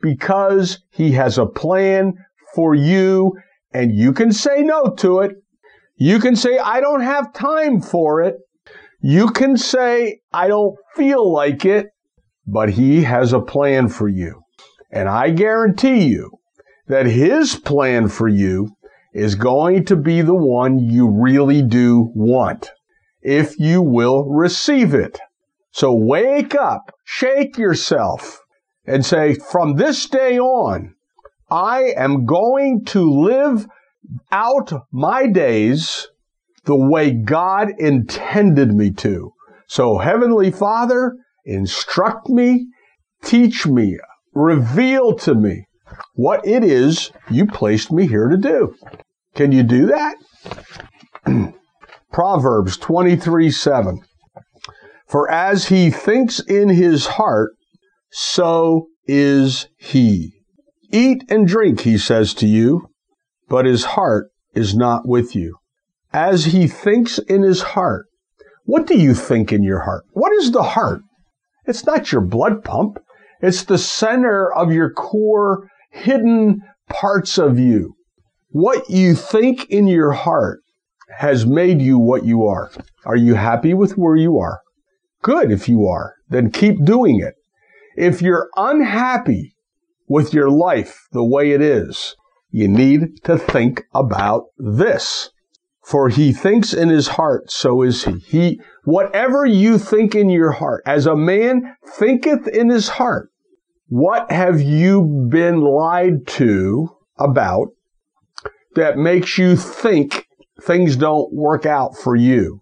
[0.00, 2.14] because he has a plan
[2.54, 3.36] for you
[3.74, 5.36] and you can say no to it.
[5.96, 8.36] You can say, I don't have time for it.
[9.00, 11.88] You can say, I don't feel like it,
[12.46, 14.42] but he has a plan for you.
[14.90, 16.30] And I guarantee you
[16.86, 18.76] that his plan for you
[19.14, 22.70] is going to be the one you really do want
[23.22, 25.18] if you will receive it.
[25.70, 28.40] So wake up, shake yourself
[28.86, 30.94] and say, from this day on,
[31.52, 33.66] I am going to live
[34.30, 36.08] out my days
[36.64, 39.34] the way God intended me to.
[39.68, 42.68] So Heavenly Father, instruct me,
[43.22, 43.98] teach me,
[44.32, 45.66] reveal to me
[46.14, 48.74] what it is you placed me here to do.
[49.34, 50.16] Can you do that?
[52.12, 54.00] Proverbs 23 7.
[55.06, 57.52] For as he thinks in his heart,
[58.10, 60.41] so is he.
[60.94, 62.90] Eat and drink, he says to you,
[63.48, 65.56] but his heart is not with you.
[66.12, 68.06] As he thinks in his heart,
[68.64, 70.04] what do you think in your heart?
[70.12, 71.00] What is the heart?
[71.64, 72.98] It's not your blood pump.
[73.40, 77.94] It's the center of your core hidden parts of you.
[78.50, 80.60] What you think in your heart
[81.16, 82.70] has made you what you are.
[83.06, 84.60] Are you happy with where you are?
[85.22, 86.14] Good if you are.
[86.28, 87.34] Then keep doing it.
[87.96, 89.54] If you're unhappy
[90.08, 92.16] with your life the way it is,
[92.50, 95.30] you need to think about this.
[95.84, 98.18] For he thinks in his heart, so is he.
[98.18, 103.30] He, whatever you think in your heart, as a man thinketh in his heart,
[103.88, 106.88] what have you been lied to
[107.18, 107.68] about
[108.74, 110.26] that makes you think
[110.62, 112.61] things don't work out for you?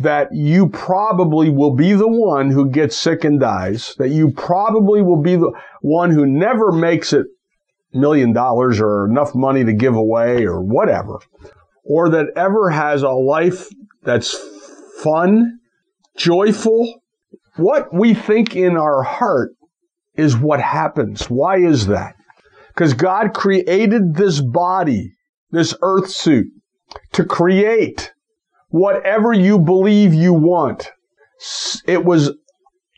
[0.00, 5.02] That you probably will be the one who gets sick and dies, that you probably
[5.02, 7.26] will be the one who never makes it
[7.92, 11.18] million dollars or enough money to give away or whatever,
[11.84, 13.66] or that ever has a life
[14.02, 14.36] that's
[15.02, 15.58] fun,
[16.16, 17.00] joyful.
[17.56, 19.52] What we think in our heart
[20.14, 21.28] is what happens.
[21.28, 22.14] Why is that?
[22.68, 25.12] Because God created this body,
[25.50, 26.46] this earth suit,
[27.12, 28.12] to create
[28.68, 30.90] whatever you believe you want.
[31.86, 32.32] It was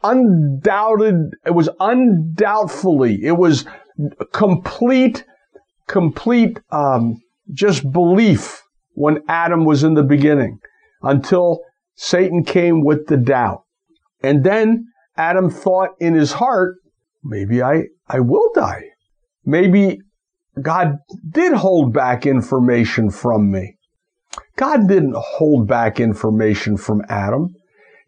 [0.03, 3.66] undoubted, it was undoubtfully, it was
[4.33, 5.25] complete,
[5.89, 7.16] complete, um,
[7.53, 8.62] just belief
[8.95, 10.59] when Adam was in the beginning
[11.03, 11.61] until
[11.97, 13.64] Satan came with the doubt.
[14.23, 16.77] And then Adam thought in his heart,
[17.23, 18.85] maybe I, I will die.
[19.45, 19.99] Maybe
[20.61, 20.99] God
[21.29, 23.77] did hold back information from me.
[24.57, 27.55] God didn't hold back information from Adam.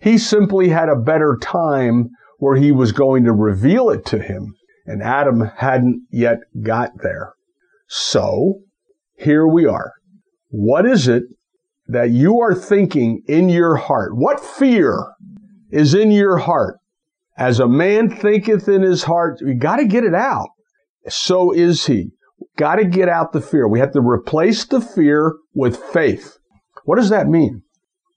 [0.00, 4.54] He simply had a better time where he was going to reveal it to him.
[4.84, 7.34] And Adam hadn't yet got there.
[7.86, 8.60] So
[9.16, 9.92] here we are.
[10.48, 11.24] What is it
[11.86, 14.16] that you are thinking in your heart?
[14.16, 15.06] What fear
[15.70, 16.78] is in your heart?
[17.38, 20.50] As a man thinketh in his heart, you got to get it out.
[21.08, 22.10] So is he.
[22.56, 23.66] Got to get out the fear.
[23.66, 26.38] We have to replace the fear with faith.
[26.84, 27.62] What does that mean?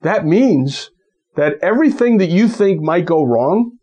[0.01, 0.91] That means
[1.35, 3.77] that everything that you think might go wrong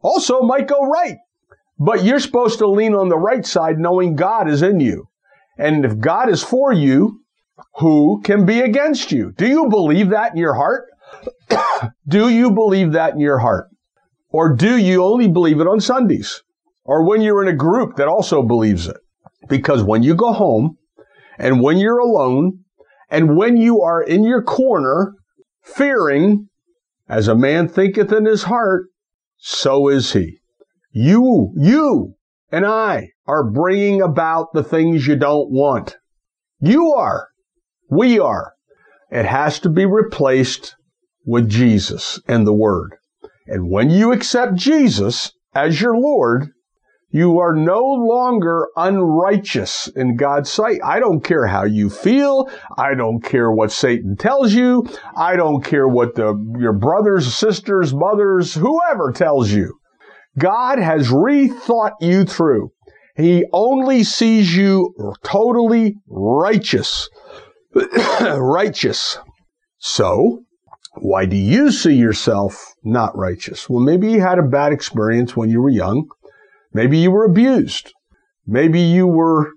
[0.00, 1.18] also might go right.
[1.78, 5.08] But you're supposed to lean on the right side knowing God is in you.
[5.58, 7.20] And if God is for you,
[7.76, 9.32] who can be against you?
[9.32, 10.86] Do you believe that in your heart?
[12.08, 13.68] do you believe that in your heart?
[14.30, 16.42] Or do you only believe it on Sundays?
[16.84, 18.96] Or when you're in a group that also believes it?
[19.48, 20.76] Because when you go home
[21.38, 22.60] and when you're alone
[23.10, 25.14] and when you are in your corner
[25.62, 26.48] fearing,
[27.08, 28.86] as a man thinketh in his heart,
[29.36, 30.38] so is he.
[30.92, 32.14] You, you
[32.50, 35.96] and I are bringing about the things you don't want.
[36.60, 37.28] You are.
[37.90, 38.52] We are.
[39.10, 40.74] It has to be replaced
[41.26, 42.96] with Jesus and the Word.
[43.46, 46.50] And when you accept Jesus as your Lord,
[47.12, 50.80] you are no longer unrighteous in God's sight.
[50.82, 52.48] I don't care how you feel.
[52.78, 54.88] I don't care what Satan tells you.
[55.14, 59.78] I don't care what the, your brothers, sisters, mothers, whoever tells you.
[60.38, 62.70] God has rethought you through.
[63.14, 67.10] He only sees you totally righteous.
[68.20, 69.18] righteous.
[69.76, 70.44] So,
[70.94, 73.68] why do you see yourself not righteous?
[73.68, 76.08] Well, maybe you had a bad experience when you were young.
[76.72, 77.92] Maybe you were abused.
[78.46, 79.52] Maybe you were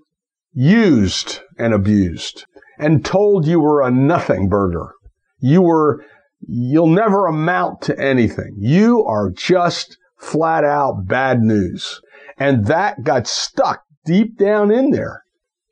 [0.52, 2.46] used and abused
[2.78, 4.92] and told you were a nothing burger.
[5.38, 6.04] You were,
[6.46, 8.54] you'll never amount to anything.
[8.58, 12.00] You are just flat out bad news.
[12.38, 15.22] And that got stuck deep down in there.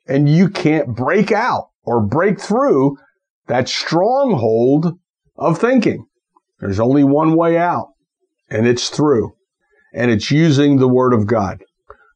[0.07, 2.97] And you can't break out or break through
[3.47, 4.97] that stronghold
[5.35, 6.05] of thinking.
[6.59, 7.89] There's only one way out,
[8.49, 9.35] and it's through.
[9.95, 11.63] And it's using the Word of God.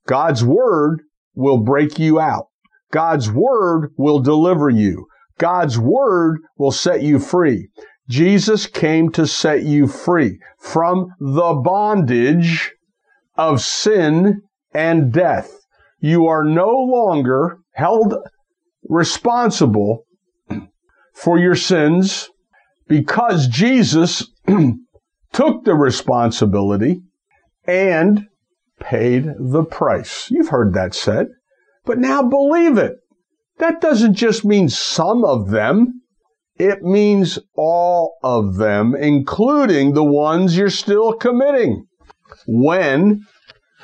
[0.06, 1.02] God's Word
[1.34, 2.48] will break you out.
[2.92, 5.08] God's Word will deliver you.
[5.38, 7.70] God's Word will set you free.
[8.10, 12.74] Jesus came to set you free from the bondage
[13.38, 14.42] of sin
[14.74, 15.52] and death.
[16.00, 18.16] You are no longer held
[18.84, 20.06] responsible
[21.14, 22.30] for your sins
[22.88, 24.28] because Jesus
[25.34, 27.04] took the responsibility
[27.70, 28.28] and
[28.80, 30.32] paid the price.
[30.32, 31.28] You've heard that said,
[31.86, 32.96] but now believe it.
[33.60, 36.02] That doesn't just mean some of them.
[36.58, 41.86] It means all of them, including the ones you're still committing.
[42.48, 43.28] When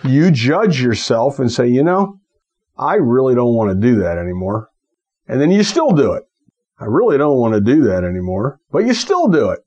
[0.04, 2.20] you judge yourself and say, you know,
[2.78, 4.70] I really don't want to do that anymore.
[5.28, 6.24] And then you still do it.
[6.80, 9.60] I really don't want to do that anymore, but you still do it.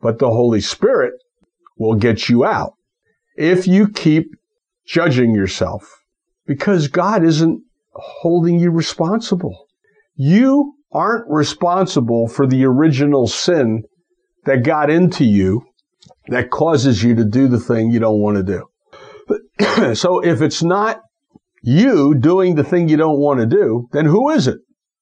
[0.00, 1.14] But the Holy Spirit
[1.78, 2.74] will get you out
[3.42, 4.34] if you keep
[4.84, 6.02] judging yourself
[6.46, 7.62] because God isn't
[7.94, 9.66] holding you responsible.
[10.14, 13.84] You aren't responsible for the original sin
[14.44, 15.62] that got into you
[16.28, 19.94] that causes you to do the thing you don't want to do.
[19.94, 21.00] so if it's not
[21.62, 24.58] you doing the thing you don't want to do, then who is it?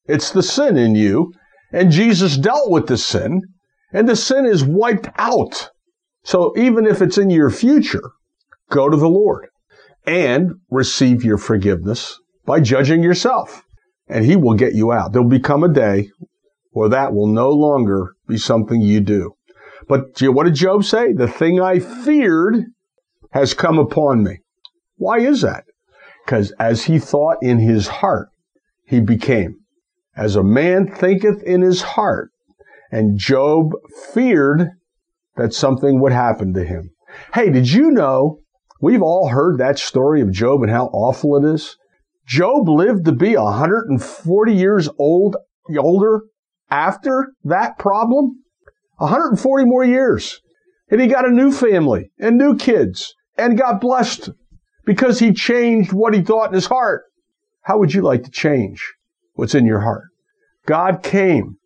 [0.06, 1.32] It's the sin in you.
[1.72, 3.42] And Jesus dealt with the sin,
[3.92, 5.70] and the sin is wiped out.
[6.24, 8.10] So even if it's in your future,
[8.70, 9.48] go to the Lord
[10.06, 13.62] and receive your forgiveness by judging yourself,
[14.08, 15.12] and He will get you out.
[15.12, 16.10] There'll become a day
[16.70, 19.34] where that will no longer be something you do.
[19.88, 21.12] But what did Job say?
[21.12, 22.64] The thing I feared
[23.32, 24.38] has come upon me.
[24.96, 25.64] Why is that?
[26.24, 28.28] Because as he thought in his heart,
[28.84, 29.56] he became.
[30.16, 32.30] As a man thinketh in his heart,
[32.92, 33.72] and Job
[34.12, 34.68] feared
[35.36, 36.90] that something would happen to him.
[37.34, 38.39] Hey, did you know
[38.80, 41.76] we've all heard that story of Job and how awful it is?
[42.26, 45.36] Job lived to be 140 years old,
[45.76, 46.22] older
[46.70, 48.42] after that problem.
[48.98, 50.40] 140 more years.
[50.90, 54.30] And he got a new family and new kids and got blessed
[54.84, 57.04] because he changed what he thought in his heart.
[57.62, 58.94] How would you like to change
[59.34, 60.04] what's in your heart?
[60.66, 61.56] God came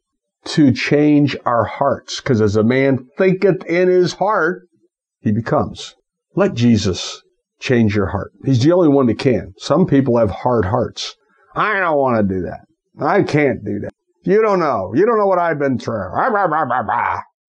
[0.45, 4.69] to change our hearts because as a man thinketh in his heart,
[5.21, 5.95] he becomes.
[6.37, 7.23] Let Jesus
[7.61, 8.33] change your heart.
[8.45, 9.55] He's the only one that can.
[9.59, 11.15] Some people have hard hearts.
[11.55, 12.61] I don't want to do that.
[13.01, 13.93] I can't do that.
[14.23, 14.93] You don't know.
[14.95, 16.11] You don't know what I've been through.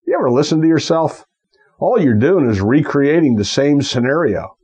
[0.06, 1.24] You ever listen to yourself?
[1.78, 4.56] All you're doing is recreating the same scenario.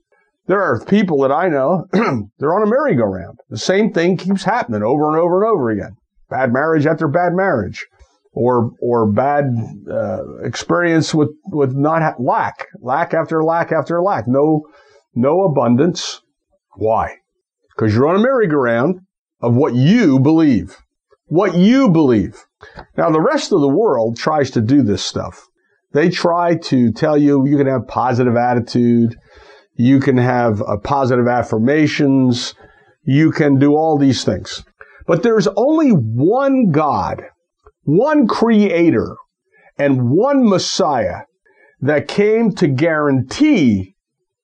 [0.46, 3.38] There are people that I know, they're on a merry-go-round.
[3.48, 5.96] The same thing keeps happening over and over and over again.
[6.28, 7.86] Bad marriage after bad marriage.
[8.34, 9.44] Or, or bad
[9.90, 14.26] uh, experience with, with not ha- lack, lack after lack after lack.
[14.26, 14.62] No,
[15.14, 16.22] no abundance.
[16.76, 17.16] Why?
[17.76, 19.00] Because you're on a merry-go-round
[19.42, 20.78] of what you believe
[21.32, 22.44] what you believe.
[22.98, 25.48] Now, the rest of the world tries to do this stuff.
[25.94, 29.16] They try to tell you you can have positive attitude,
[29.74, 32.54] you can have uh, positive affirmations,
[33.04, 34.62] you can do all these things.
[35.06, 37.22] But there's only one God,
[37.84, 39.16] one creator,
[39.78, 41.22] and one Messiah
[41.80, 43.94] that came to guarantee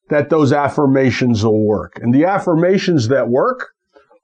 [0.08, 1.98] that those affirmations will work.
[2.02, 3.70] And the affirmations that work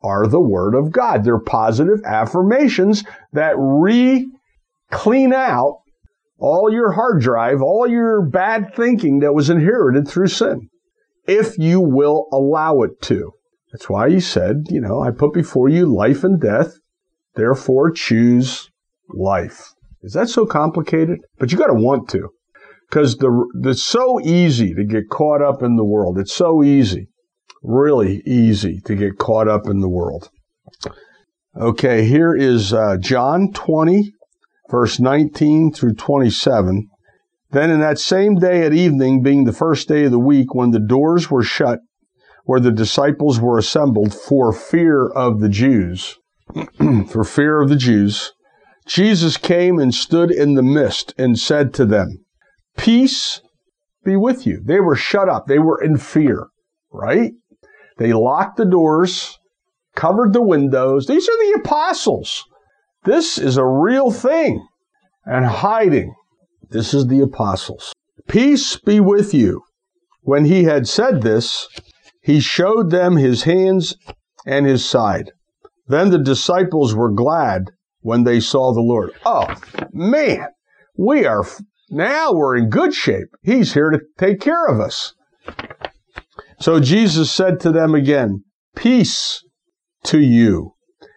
[0.03, 1.25] are the Word of God.
[1.25, 4.31] They're positive affirmations that re
[4.91, 5.81] clean out
[6.39, 10.69] all your hard drive, all your bad thinking that was inherited through sin,
[11.27, 13.33] if you will allow it to.
[13.73, 16.75] That's why he said, you know, I put before you life and death,
[17.35, 18.71] therefore choose
[19.09, 19.73] life.
[20.03, 21.21] Is that so complicated?
[21.39, 22.29] But you got to want to.
[22.89, 26.19] Because the, it's so easy to get caught up in the world.
[26.19, 27.09] It's so easy
[27.65, 30.31] really easy to get caught up in the world.
[31.59, 34.13] Okay, here is uh, John 20,
[34.71, 36.89] verse 19 through 27.
[37.51, 40.73] Then in that same day at evening, being the first day of the week, when
[40.73, 41.79] the doors were shut,
[42.45, 46.19] where the disciples were assembled for fear of the Jews,
[47.09, 48.34] for fear of the Jews,
[48.87, 52.25] Jesus came and stood in the midst and said to them,
[52.77, 53.41] Peace
[54.05, 54.61] be with you.
[54.63, 55.47] They were shut up.
[55.47, 56.49] They were in fear,
[56.93, 57.33] right?
[57.99, 59.39] They locked the doors,
[59.95, 61.07] covered the windows.
[61.07, 62.45] These are the apostles.
[63.05, 64.67] This is a real thing.
[65.25, 66.15] And hiding.
[66.71, 67.95] This is the apostles.
[68.29, 69.63] Peace be with you.
[70.23, 71.69] When he had said this,
[72.23, 73.97] he showed them his hands
[74.47, 75.31] and his side.
[75.87, 77.71] Then the disciples were glad
[78.05, 79.13] when they saw the Lord.
[79.25, 79.47] Oh,
[79.91, 80.49] man,
[80.95, 81.43] we are,
[81.91, 83.29] now we're in good shape.
[83.43, 85.15] He's here to take care of us.
[86.61, 88.45] So Jesus said to them again,
[88.77, 89.43] Peace
[90.05, 90.75] to you.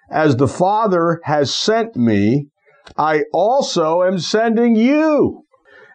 [0.09, 2.47] As the Father has sent me,
[2.97, 5.43] I also am sending you.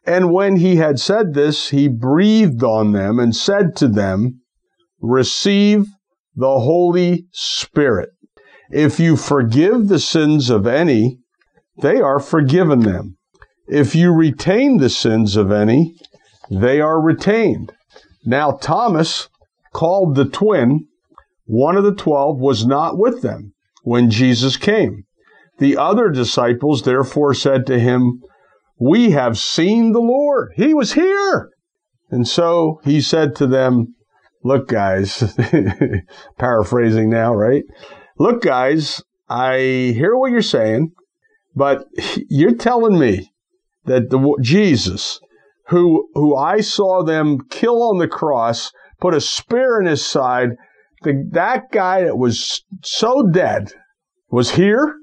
[0.05, 4.43] And when he had said this, he breathed on them and said to them,
[5.01, 5.86] Receive
[6.36, 8.11] the Holy Spirit.
[8.73, 11.18] If you forgive the sins of any,
[11.83, 13.18] they are forgiven them.
[13.68, 15.95] If you retain the sins of any,
[16.51, 17.73] they are retained.
[18.25, 19.29] Now Thomas,
[19.73, 20.87] called the twin,
[21.45, 23.53] one of the twelve, was not with them
[23.83, 25.05] when Jesus came.
[25.59, 28.23] The other disciples therefore said to him,
[28.79, 30.53] We have seen the Lord.
[30.57, 31.51] He was here.
[32.11, 33.95] And so he said to them,
[34.45, 35.37] Look, guys,
[36.39, 37.64] paraphrasing now, right?
[38.23, 39.57] Look, guys, I
[39.97, 40.93] hear what you're saying,
[41.57, 41.87] but
[42.31, 43.33] you're telling me
[43.87, 45.18] that the Jesus,
[45.70, 48.70] who, who I saw them kill on the cross,
[49.01, 50.51] put a spear in his side.
[51.03, 53.73] The, that guy that was so dead
[54.31, 54.95] was here.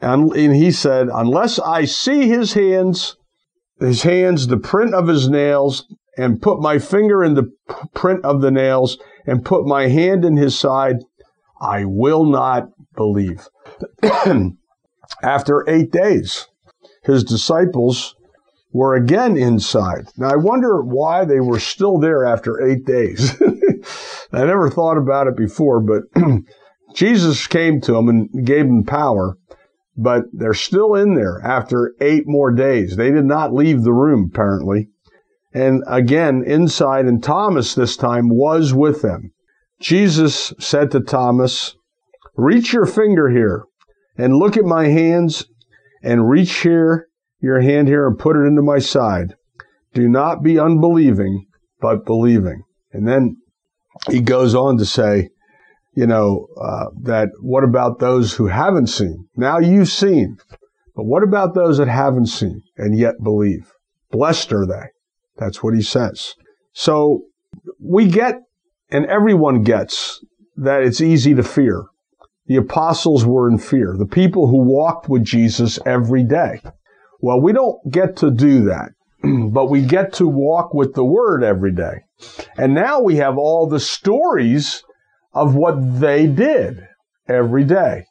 [0.00, 3.18] And, and he said, unless I see his hands,
[3.80, 5.84] his hands, the print of his nails,
[6.16, 7.52] and put my finger in the
[7.92, 8.96] print of the nails,
[9.26, 11.00] and put my hand in his side,
[11.64, 13.48] I will not believe.
[15.22, 16.46] After eight days,
[17.04, 18.14] his disciples
[18.72, 20.08] were again inside.
[20.18, 23.40] Now, I wonder why they were still there after eight days.
[24.32, 26.02] I never thought about it before, but
[26.94, 29.36] Jesus came to them and gave them power,
[29.96, 32.96] but they're still in there after eight more days.
[32.96, 34.88] They did not leave the room, apparently.
[35.52, 39.33] And again, inside, and Thomas this time was with them.
[39.84, 41.76] Jesus said to Thomas,
[42.36, 43.64] Reach your finger here
[44.16, 45.44] and look at my hands
[46.02, 47.08] and reach here
[47.38, 49.34] your hand here and put it into my side.
[49.92, 51.44] Do not be unbelieving,
[51.82, 52.62] but believing.
[52.94, 53.36] And then
[54.08, 55.28] he goes on to say,
[55.92, 59.28] you know, uh, that what about those who haven't seen?
[59.36, 60.38] Now you've seen,
[60.96, 63.70] but what about those that haven't seen and yet believe?
[64.10, 64.86] Blessed are they.
[65.36, 66.36] That's what he says.
[66.72, 67.24] So
[67.78, 68.36] we get,
[68.90, 70.24] and everyone gets,
[70.56, 71.84] that it's easy to fear.
[72.46, 73.96] The apostles were in fear.
[73.98, 76.60] The people who walked with Jesus every day.
[77.20, 78.90] Well, we don't get to do that,
[79.50, 82.04] but we get to walk with the Word every day.
[82.56, 84.84] And now we have all the stories
[85.32, 86.86] of what they did
[87.28, 88.04] every day.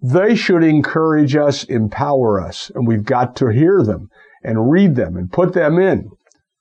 [0.00, 4.10] They should encourage us, empower us, and we've got to hear them
[4.42, 6.10] and read them and put them in.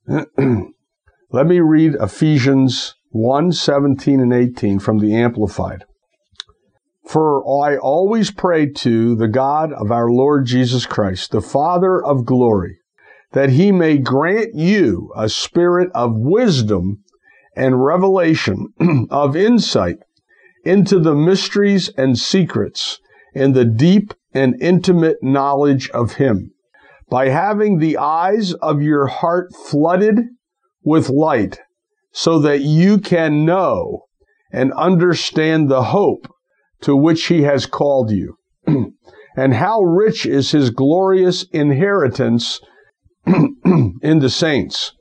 [1.32, 5.84] Let me read Ephesians 1 17 and 18 from the Amplified.
[7.05, 12.26] For I always pray to the God of our Lord Jesus Christ, the Father of
[12.26, 12.78] glory,
[13.34, 17.03] that he may grant you a spirit of wisdom
[17.53, 18.68] and revelation
[19.09, 19.97] of insight
[20.64, 22.99] into the mysteries and secrets
[23.36, 26.51] and the deep and intimate knowledge of him
[27.09, 30.18] by having the eyes of your heart flooded
[30.82, 31.59] with light
[32.12, 34.05] so that you can know
[34.51, 36.28] and understand the hope
[36.82, 38.38] to which he has called you,
[39.38, 42.59] and how rich is his glorious inheritance
[43.26, 44.93] in the saints,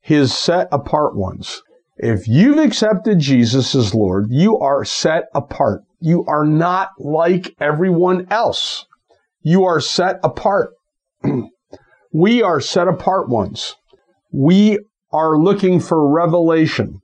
[0.00, 1.62] his set apart ones.
[1.96, 5.82] If you've accepted Jesus as Lord, you are set apart.
[6.00, 8.86] You are not like everyone else.
[9.40, 10.70] You are set apart.
[12.12, 13.76] we are set apart ones.
[14.32, 14.78] We
[15.12, 17.00] are looking for revelation,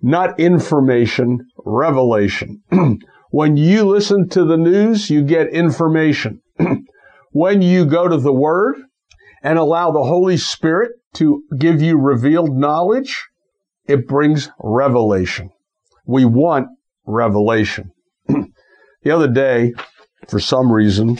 [0.00, 2.62] not information, revelation.
[3.30, 6.40] when you listen to the news, you get information.
[7.32, 8.76] when you go to the Word
[9.42, 13.26] and allow the Holy Spirit to give you revealed knowledge,
[13.86, 15.50] it brings revelation.
[16.06, 16.68] We want
[17.06, 17.90] revelation.
[18.28, 19.72] the other day,
[20.28, 21.18] for some reason,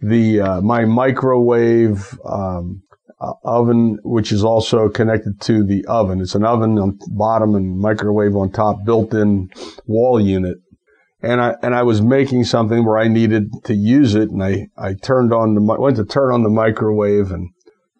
[0.00, 2.82] the uh, my microwave um,
[3.20, 6.20] uh, oven, which is also connected to the oven.
[6.20, 9.50] It's an oven on bottom and microwave on top, built-in
[9.86, 10.58] wall unit.
[11.22, 14.68] And I and I was making something where I needed to use it, and I
[14.76, 17.50] I turned on the went to turn on the microwave, and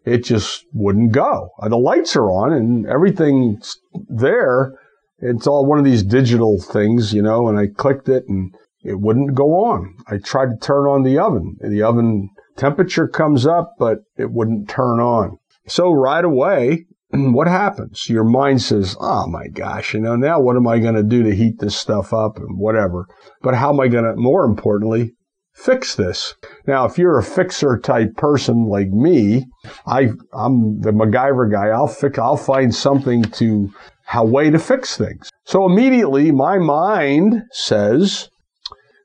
[0.07, 1.51] it just wouldn't go.
[1.59, 3.77] Uh, the lights are on and everything's
[4.09, 4.79] there.
[5.19, 8.55] It's all one of these digital things, you know, and I clicked it and
[8.85, 9.97] it wouldn't go on.
[10.07, 11.57] I tried to turn on the oven.
[11.61, 15.39] The oven temperature comes up, but it wouldn't turn on.
[15.69, 18.09] So right away, what happens?
[18.09, 21.23] Your mind says, oh my gosh, you know, now what am I going to do
[21.23, 23.07] to heat this stuff up and whatever?
[23.43, 25.13] But how am I going to, more importantly,
[25.55, 26.35] fix this?
[26.67, 29.47] Now, if you're a fixer type person like me,
[29.87, 31.69] I, I'm the MacGyver guy.
[31.69, 33.73] I'll fix, I'll find something to,
[34.05, 35.31] how way to fix things.
[35.45, 38.29] So immediately my mind says,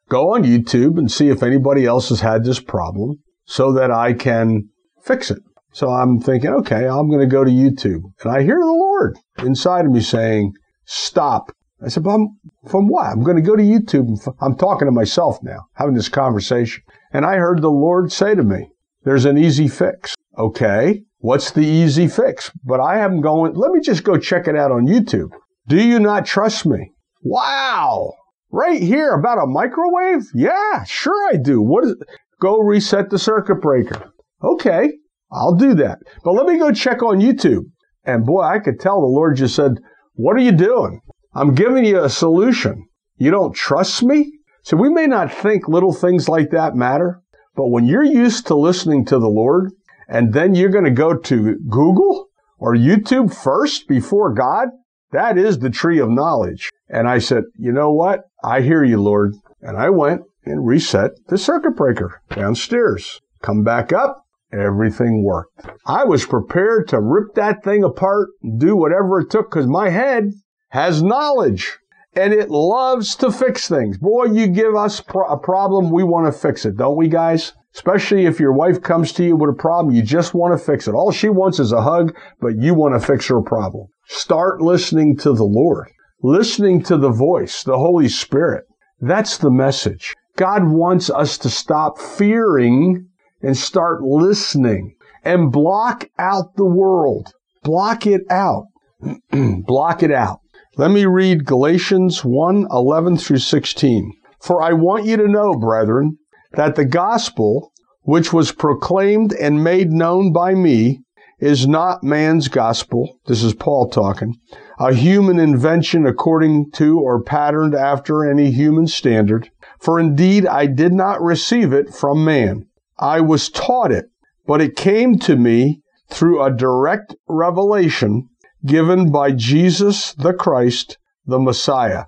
[0.09, 3.19] go on YouTube and see if anybody else has had this problem
[3.51, 4.69] so that I can
[5.03, 5.39] fix it.
[5.73, 8.01] So I'm thinking, okay, I'm going to go to YouTube.
[8.23, 10.53] And I hear the Lord inside of me saying,
[10.85, 11.51] stop.
[11.83, 12.27] I said, but I'm,
[12.69, 13.07] from what?
[13.07, 14.17] I'm going to go to YouTube.
[14.39, 16.81] I'm talking to myself now, having this conversation.
[17.11, 18.69] And I heard the Lord say to me,
[19.03, 20.15] there's an easy fix.
[20.37, 21.01] Okay.
[21.17, 22.51] What's the easy fix?
[22.63, 25.31] But I am going, let me just go check it out on YouTube.
[25.67, 26.93] Do you not trust me?
[27.21, 28.13] Wow.
[28.49, 30.23] Right here about a microwave?
[30.33, 31.61] Yeah, sure I do.
[31.61, 31.95] What is?
[32.41, 34.11] Go reset the circuit breaker.
[34.43, 34.93] Okay.
[35.31, 35.99] I'll do that.
[36.23, 37.63] But let me go check on YouTube.
[38.03, 39.77] And boy, I could tell the Lord just said,
[40.13, 40.99] what are you doing?
[41.33, 42.87] I'm giving you a solution.
[43.15, 44.39] You don't trust me?
[44.63, 47.21] So we may not think little things like that matter,
[47.55, 49.71] but when you're used to listening to the Lord
[50.09, 52.27] and then you're going to go to Google
[52.57, 54.69] or YouTube first before God,
[55.11, 56.69] that is the tree of knowledge.
[56.89, 58.21] And I said, you know what?
[58.43, 59.35] I hear you, Lord.
[59.61, 63.21] And I went and reset the circuit breaker downstairs.
[63.41, 64.25] Come back up.
[64.53, 65.65] Everything worked.
[65.85, 69.89] I was prepared to rip that thing apart and do whatever it took because my
[69.89, 70.31] head
[70.69, 71.77] has knowledge.
[72.13, 73.97] and it loves to fix things.
[73.97, 77.53] Boy, you give us pro- a problem, we want to fix it, don't we, guys?
[77.73, 80.89] Especially if your wife comes to you with a problem, you just want to fix
[80.89, 80.93] it.
[80.93, 83.87] All she wants is a hug, but you want to fix her problem.
[84.07, 85.87] Start listening to the Lord,
[86.21, 88.65] listening to the voice, the Holy Spirit.
[88.99, 90.13] That's the message.
[90.35, 93.07] God wants us to stop fearing
[93.41, 97.33] and start listening and block out the world.
[97.63, 98.67] Block it out.
[99.31, 100.39] block it out.
[100.77, 104.13] Let me read Galatians 1 11 through 16.
[104.39, 106.17] For I want you to know, brethren,
[106.53, 107.71] that the gospel,
[108.01, 111.01] which was proclaimed and made known by me,
[111.39, 113.19] is not man's gospel.
[113.27, 114.37] This is Paul talking.
[114.79, 119.50] A human invention according to or patterned after any human standard.
[119.81, 122.67] For indeed I did not receive it from man.
[122.99, 124.05] I was taught it,
[124.45, 128.27] but it came to me through a direct revelation
[128.65, 132.05] given by Jesus the Christ, the Messiah.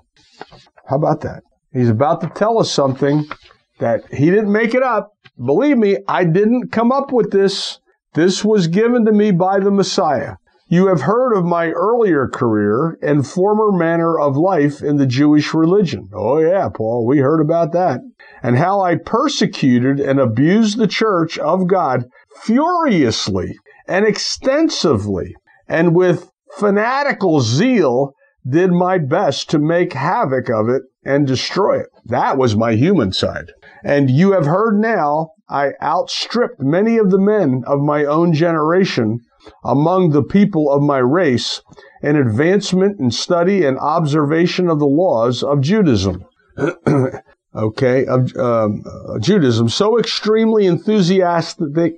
[0.88, 1.42] How about that?
[1.72, 3.28] He's about to tell us something
[3.80, 5.12] that he didn't make it up.
[5.44, 7.80] Believe me, I didn't come up with this.
[8.14, 10.36] This was given to me by the Messiah.
[10.74, 15.54] You have heard of my earlier career and former manner of life in the Jewish
[15.54, 16.10] religion.
[16.12, 18.02] Oh, yeah, Paul, we heard about that.
[18.42, 22.06] And how I persecuted and abused the church of God
[22.42, 23.56] furiously
[23.88, 25.36] and extensively
[25.68, 31.90] and with fanatical zeal did my best to make havoc of it and destroy it.
[32.06, 33.52] That was my human side.
[33.84, 39.20] And you have heard now, I outstripped many of the men of my own generation
[39.64, 41.62] among the people of my race
[42.02, 46.26] in advancement in study and observation of the laws of Judaism.
[47.56, 48.84] okay, of um,
[49.20, 51.94] Judaism, so extremely enthusiastic,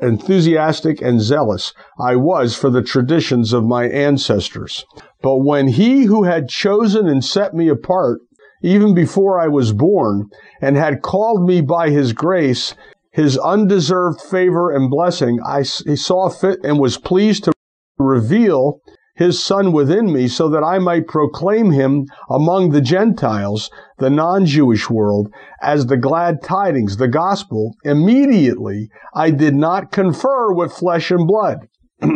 [0.00, 4.84] enthusiastic and zealous I was for the traditions of my ancestors.
[5.22, 8.20] But when he who had chosen and set me apart,
[8.62, 10.30] even before I was born,
[10.60, 12.74] and had called me by his grace,
[13.12, 17.52] his undeserved favor and blessing, I, he saw fit and was pleased to
[17.98, 18.80] reveal
[19.14, 24.88] his son within me so that I might proclaim him among the Gentiles, the non-Jewish
[24.88, 25.28] world,
[25.60, 27.74] as the glad tidings, the gospel.
[27.84, 31.68] Immediately I did not confer with flesh and blood.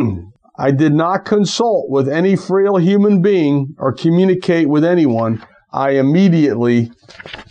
[0.59, 5.45] I did not consult with any frail human being or communicate with anyone.
[5.71, 6.91] I immediately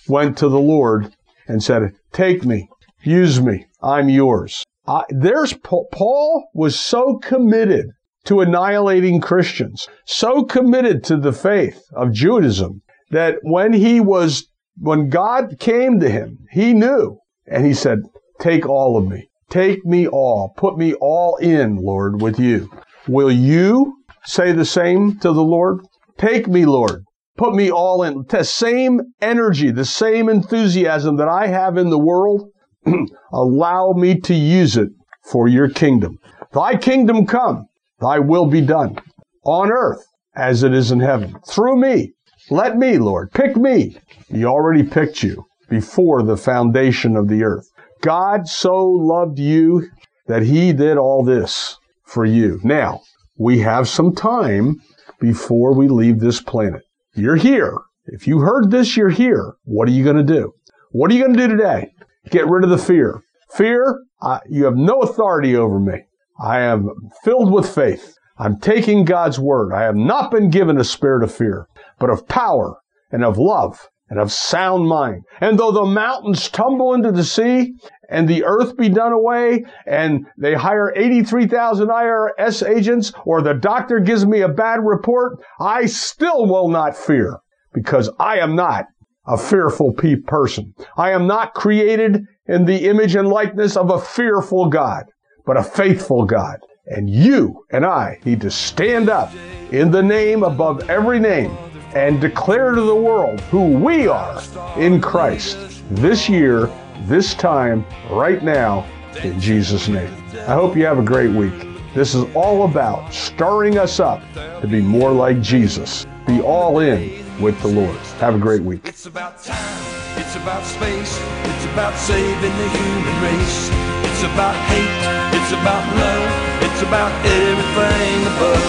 [0.09, 1.15] went to the Lord
[1.47, 2.69] and said, take me,
[3.07, 4.65] use me, I'm yours.
[4.87, 7.87] I, there's Paul was so committed
[8.25, 15.09] to annihilating Christians, so committed to the faith of Judaism that when he was, when
[15.09, 18.01] God came to him, he knew and he said,
[18.41, 19.29] take all of me.
[19.49, 20.53] Take me all.
[20.57, 22.69] Put me all in, Lord, with you.
[23.07, 23.95] Will you
[24.25, 25.81] say the same to the Lord?
[26.19, 27.05] Take me, Lord.
[27.37, 28.25] Put me all in.
[28.29, 32.49] The same energy, the same enthusiasm that I have in the world,
[33.33, 34.91] allow me to use it
[35.23, 36.19] for your kingdom.
[36.53, 37.67] Thy kingdom come
[38.01, 38.99] Thy will be done
[39.45, 41.35] on earth as it is in heaven.
[41.49, 42.13] Through me.
[42.51, 43.97] Let me, Lord, pick me.
[44.29, 47.69] He already picked you before the foundation of the earth.
[48.03, 49.89] God so loved you
[50.27, 52.61] that he did all this for you.
[52.63, 53.01] Now,
[53.39, 54.81] we have some time
[55.21, 56.83] before we leave this planet.
[57.15, 57.79] You're here.
[58.07, 59.55] If you heard this, you're here.
[59.65, 60.53] What are you going to do?
[60.91, 61.91] What are you going to do today?
[62.31, 63.23] Get rid of the fear.
[63.51, 66.05] Fear, uh, you have no authority over me.
[66.41, 66.91] I am
[67.23, 68.17] filled with faith.
[68.39, 69.73] I'm taking God's word.
[69.73, 71.69] I have not been given a spirit of fear,
[71.99, 72.79] but of power
[73.11, 75.23] and of love and of sound mind.
[75.41, 77.75] And though the mountains tumble into the sea
[78.11, 84.01] and the earth be done away and they hire 83,000 IRS agents or the doctor
[84.01, 87.39] gives me a bad report, I still will not fear
[87.73, 88.87] because I am not
[89.27, 89.93] a fearful
[90.27, 90.75] person.
[90.97, 95.07] I am not created in the image and likeness of a fearful God
[95.47, 96.59] but a faithful God.
[96.87, 99.33] And you and I need to stand up
[99.71, 101.57] in the name above every name
[101.95, 104.43] and declare to the world who we are
[104.77, 105.57] in Christ
[105.91, 106.71] this year,
[107.03, 108.87] this time, right now,
[109.23, 110.13] in Jesus' name.
[110.47, 111.67] I hope you have a great week.
[111.95, 116.07] This is all about stirring us up to be more like Jesus.
[116.27, 117.97] Be all in with the Lord.
[118.19, 118.81] Have a great week.
[118.85, 119.85] It's about time.
[120.17, 121.21] It's about space.
[121.45, 123.71] It's about saving the human race.
[124.11, 125.17] It's about hate.
[125.47, 128.67] It's about love, it's about everything above.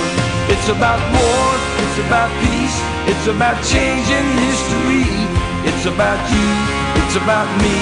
[0.48, 1.48] It's about war,
[1.82, 2.78] it's about peace,
[3.10, 5.10] it's about changing history.
[5.66, 6.50] It's about you,
[7.02, 7.78] it's about me,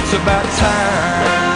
[0.00, 1.47] it's about time.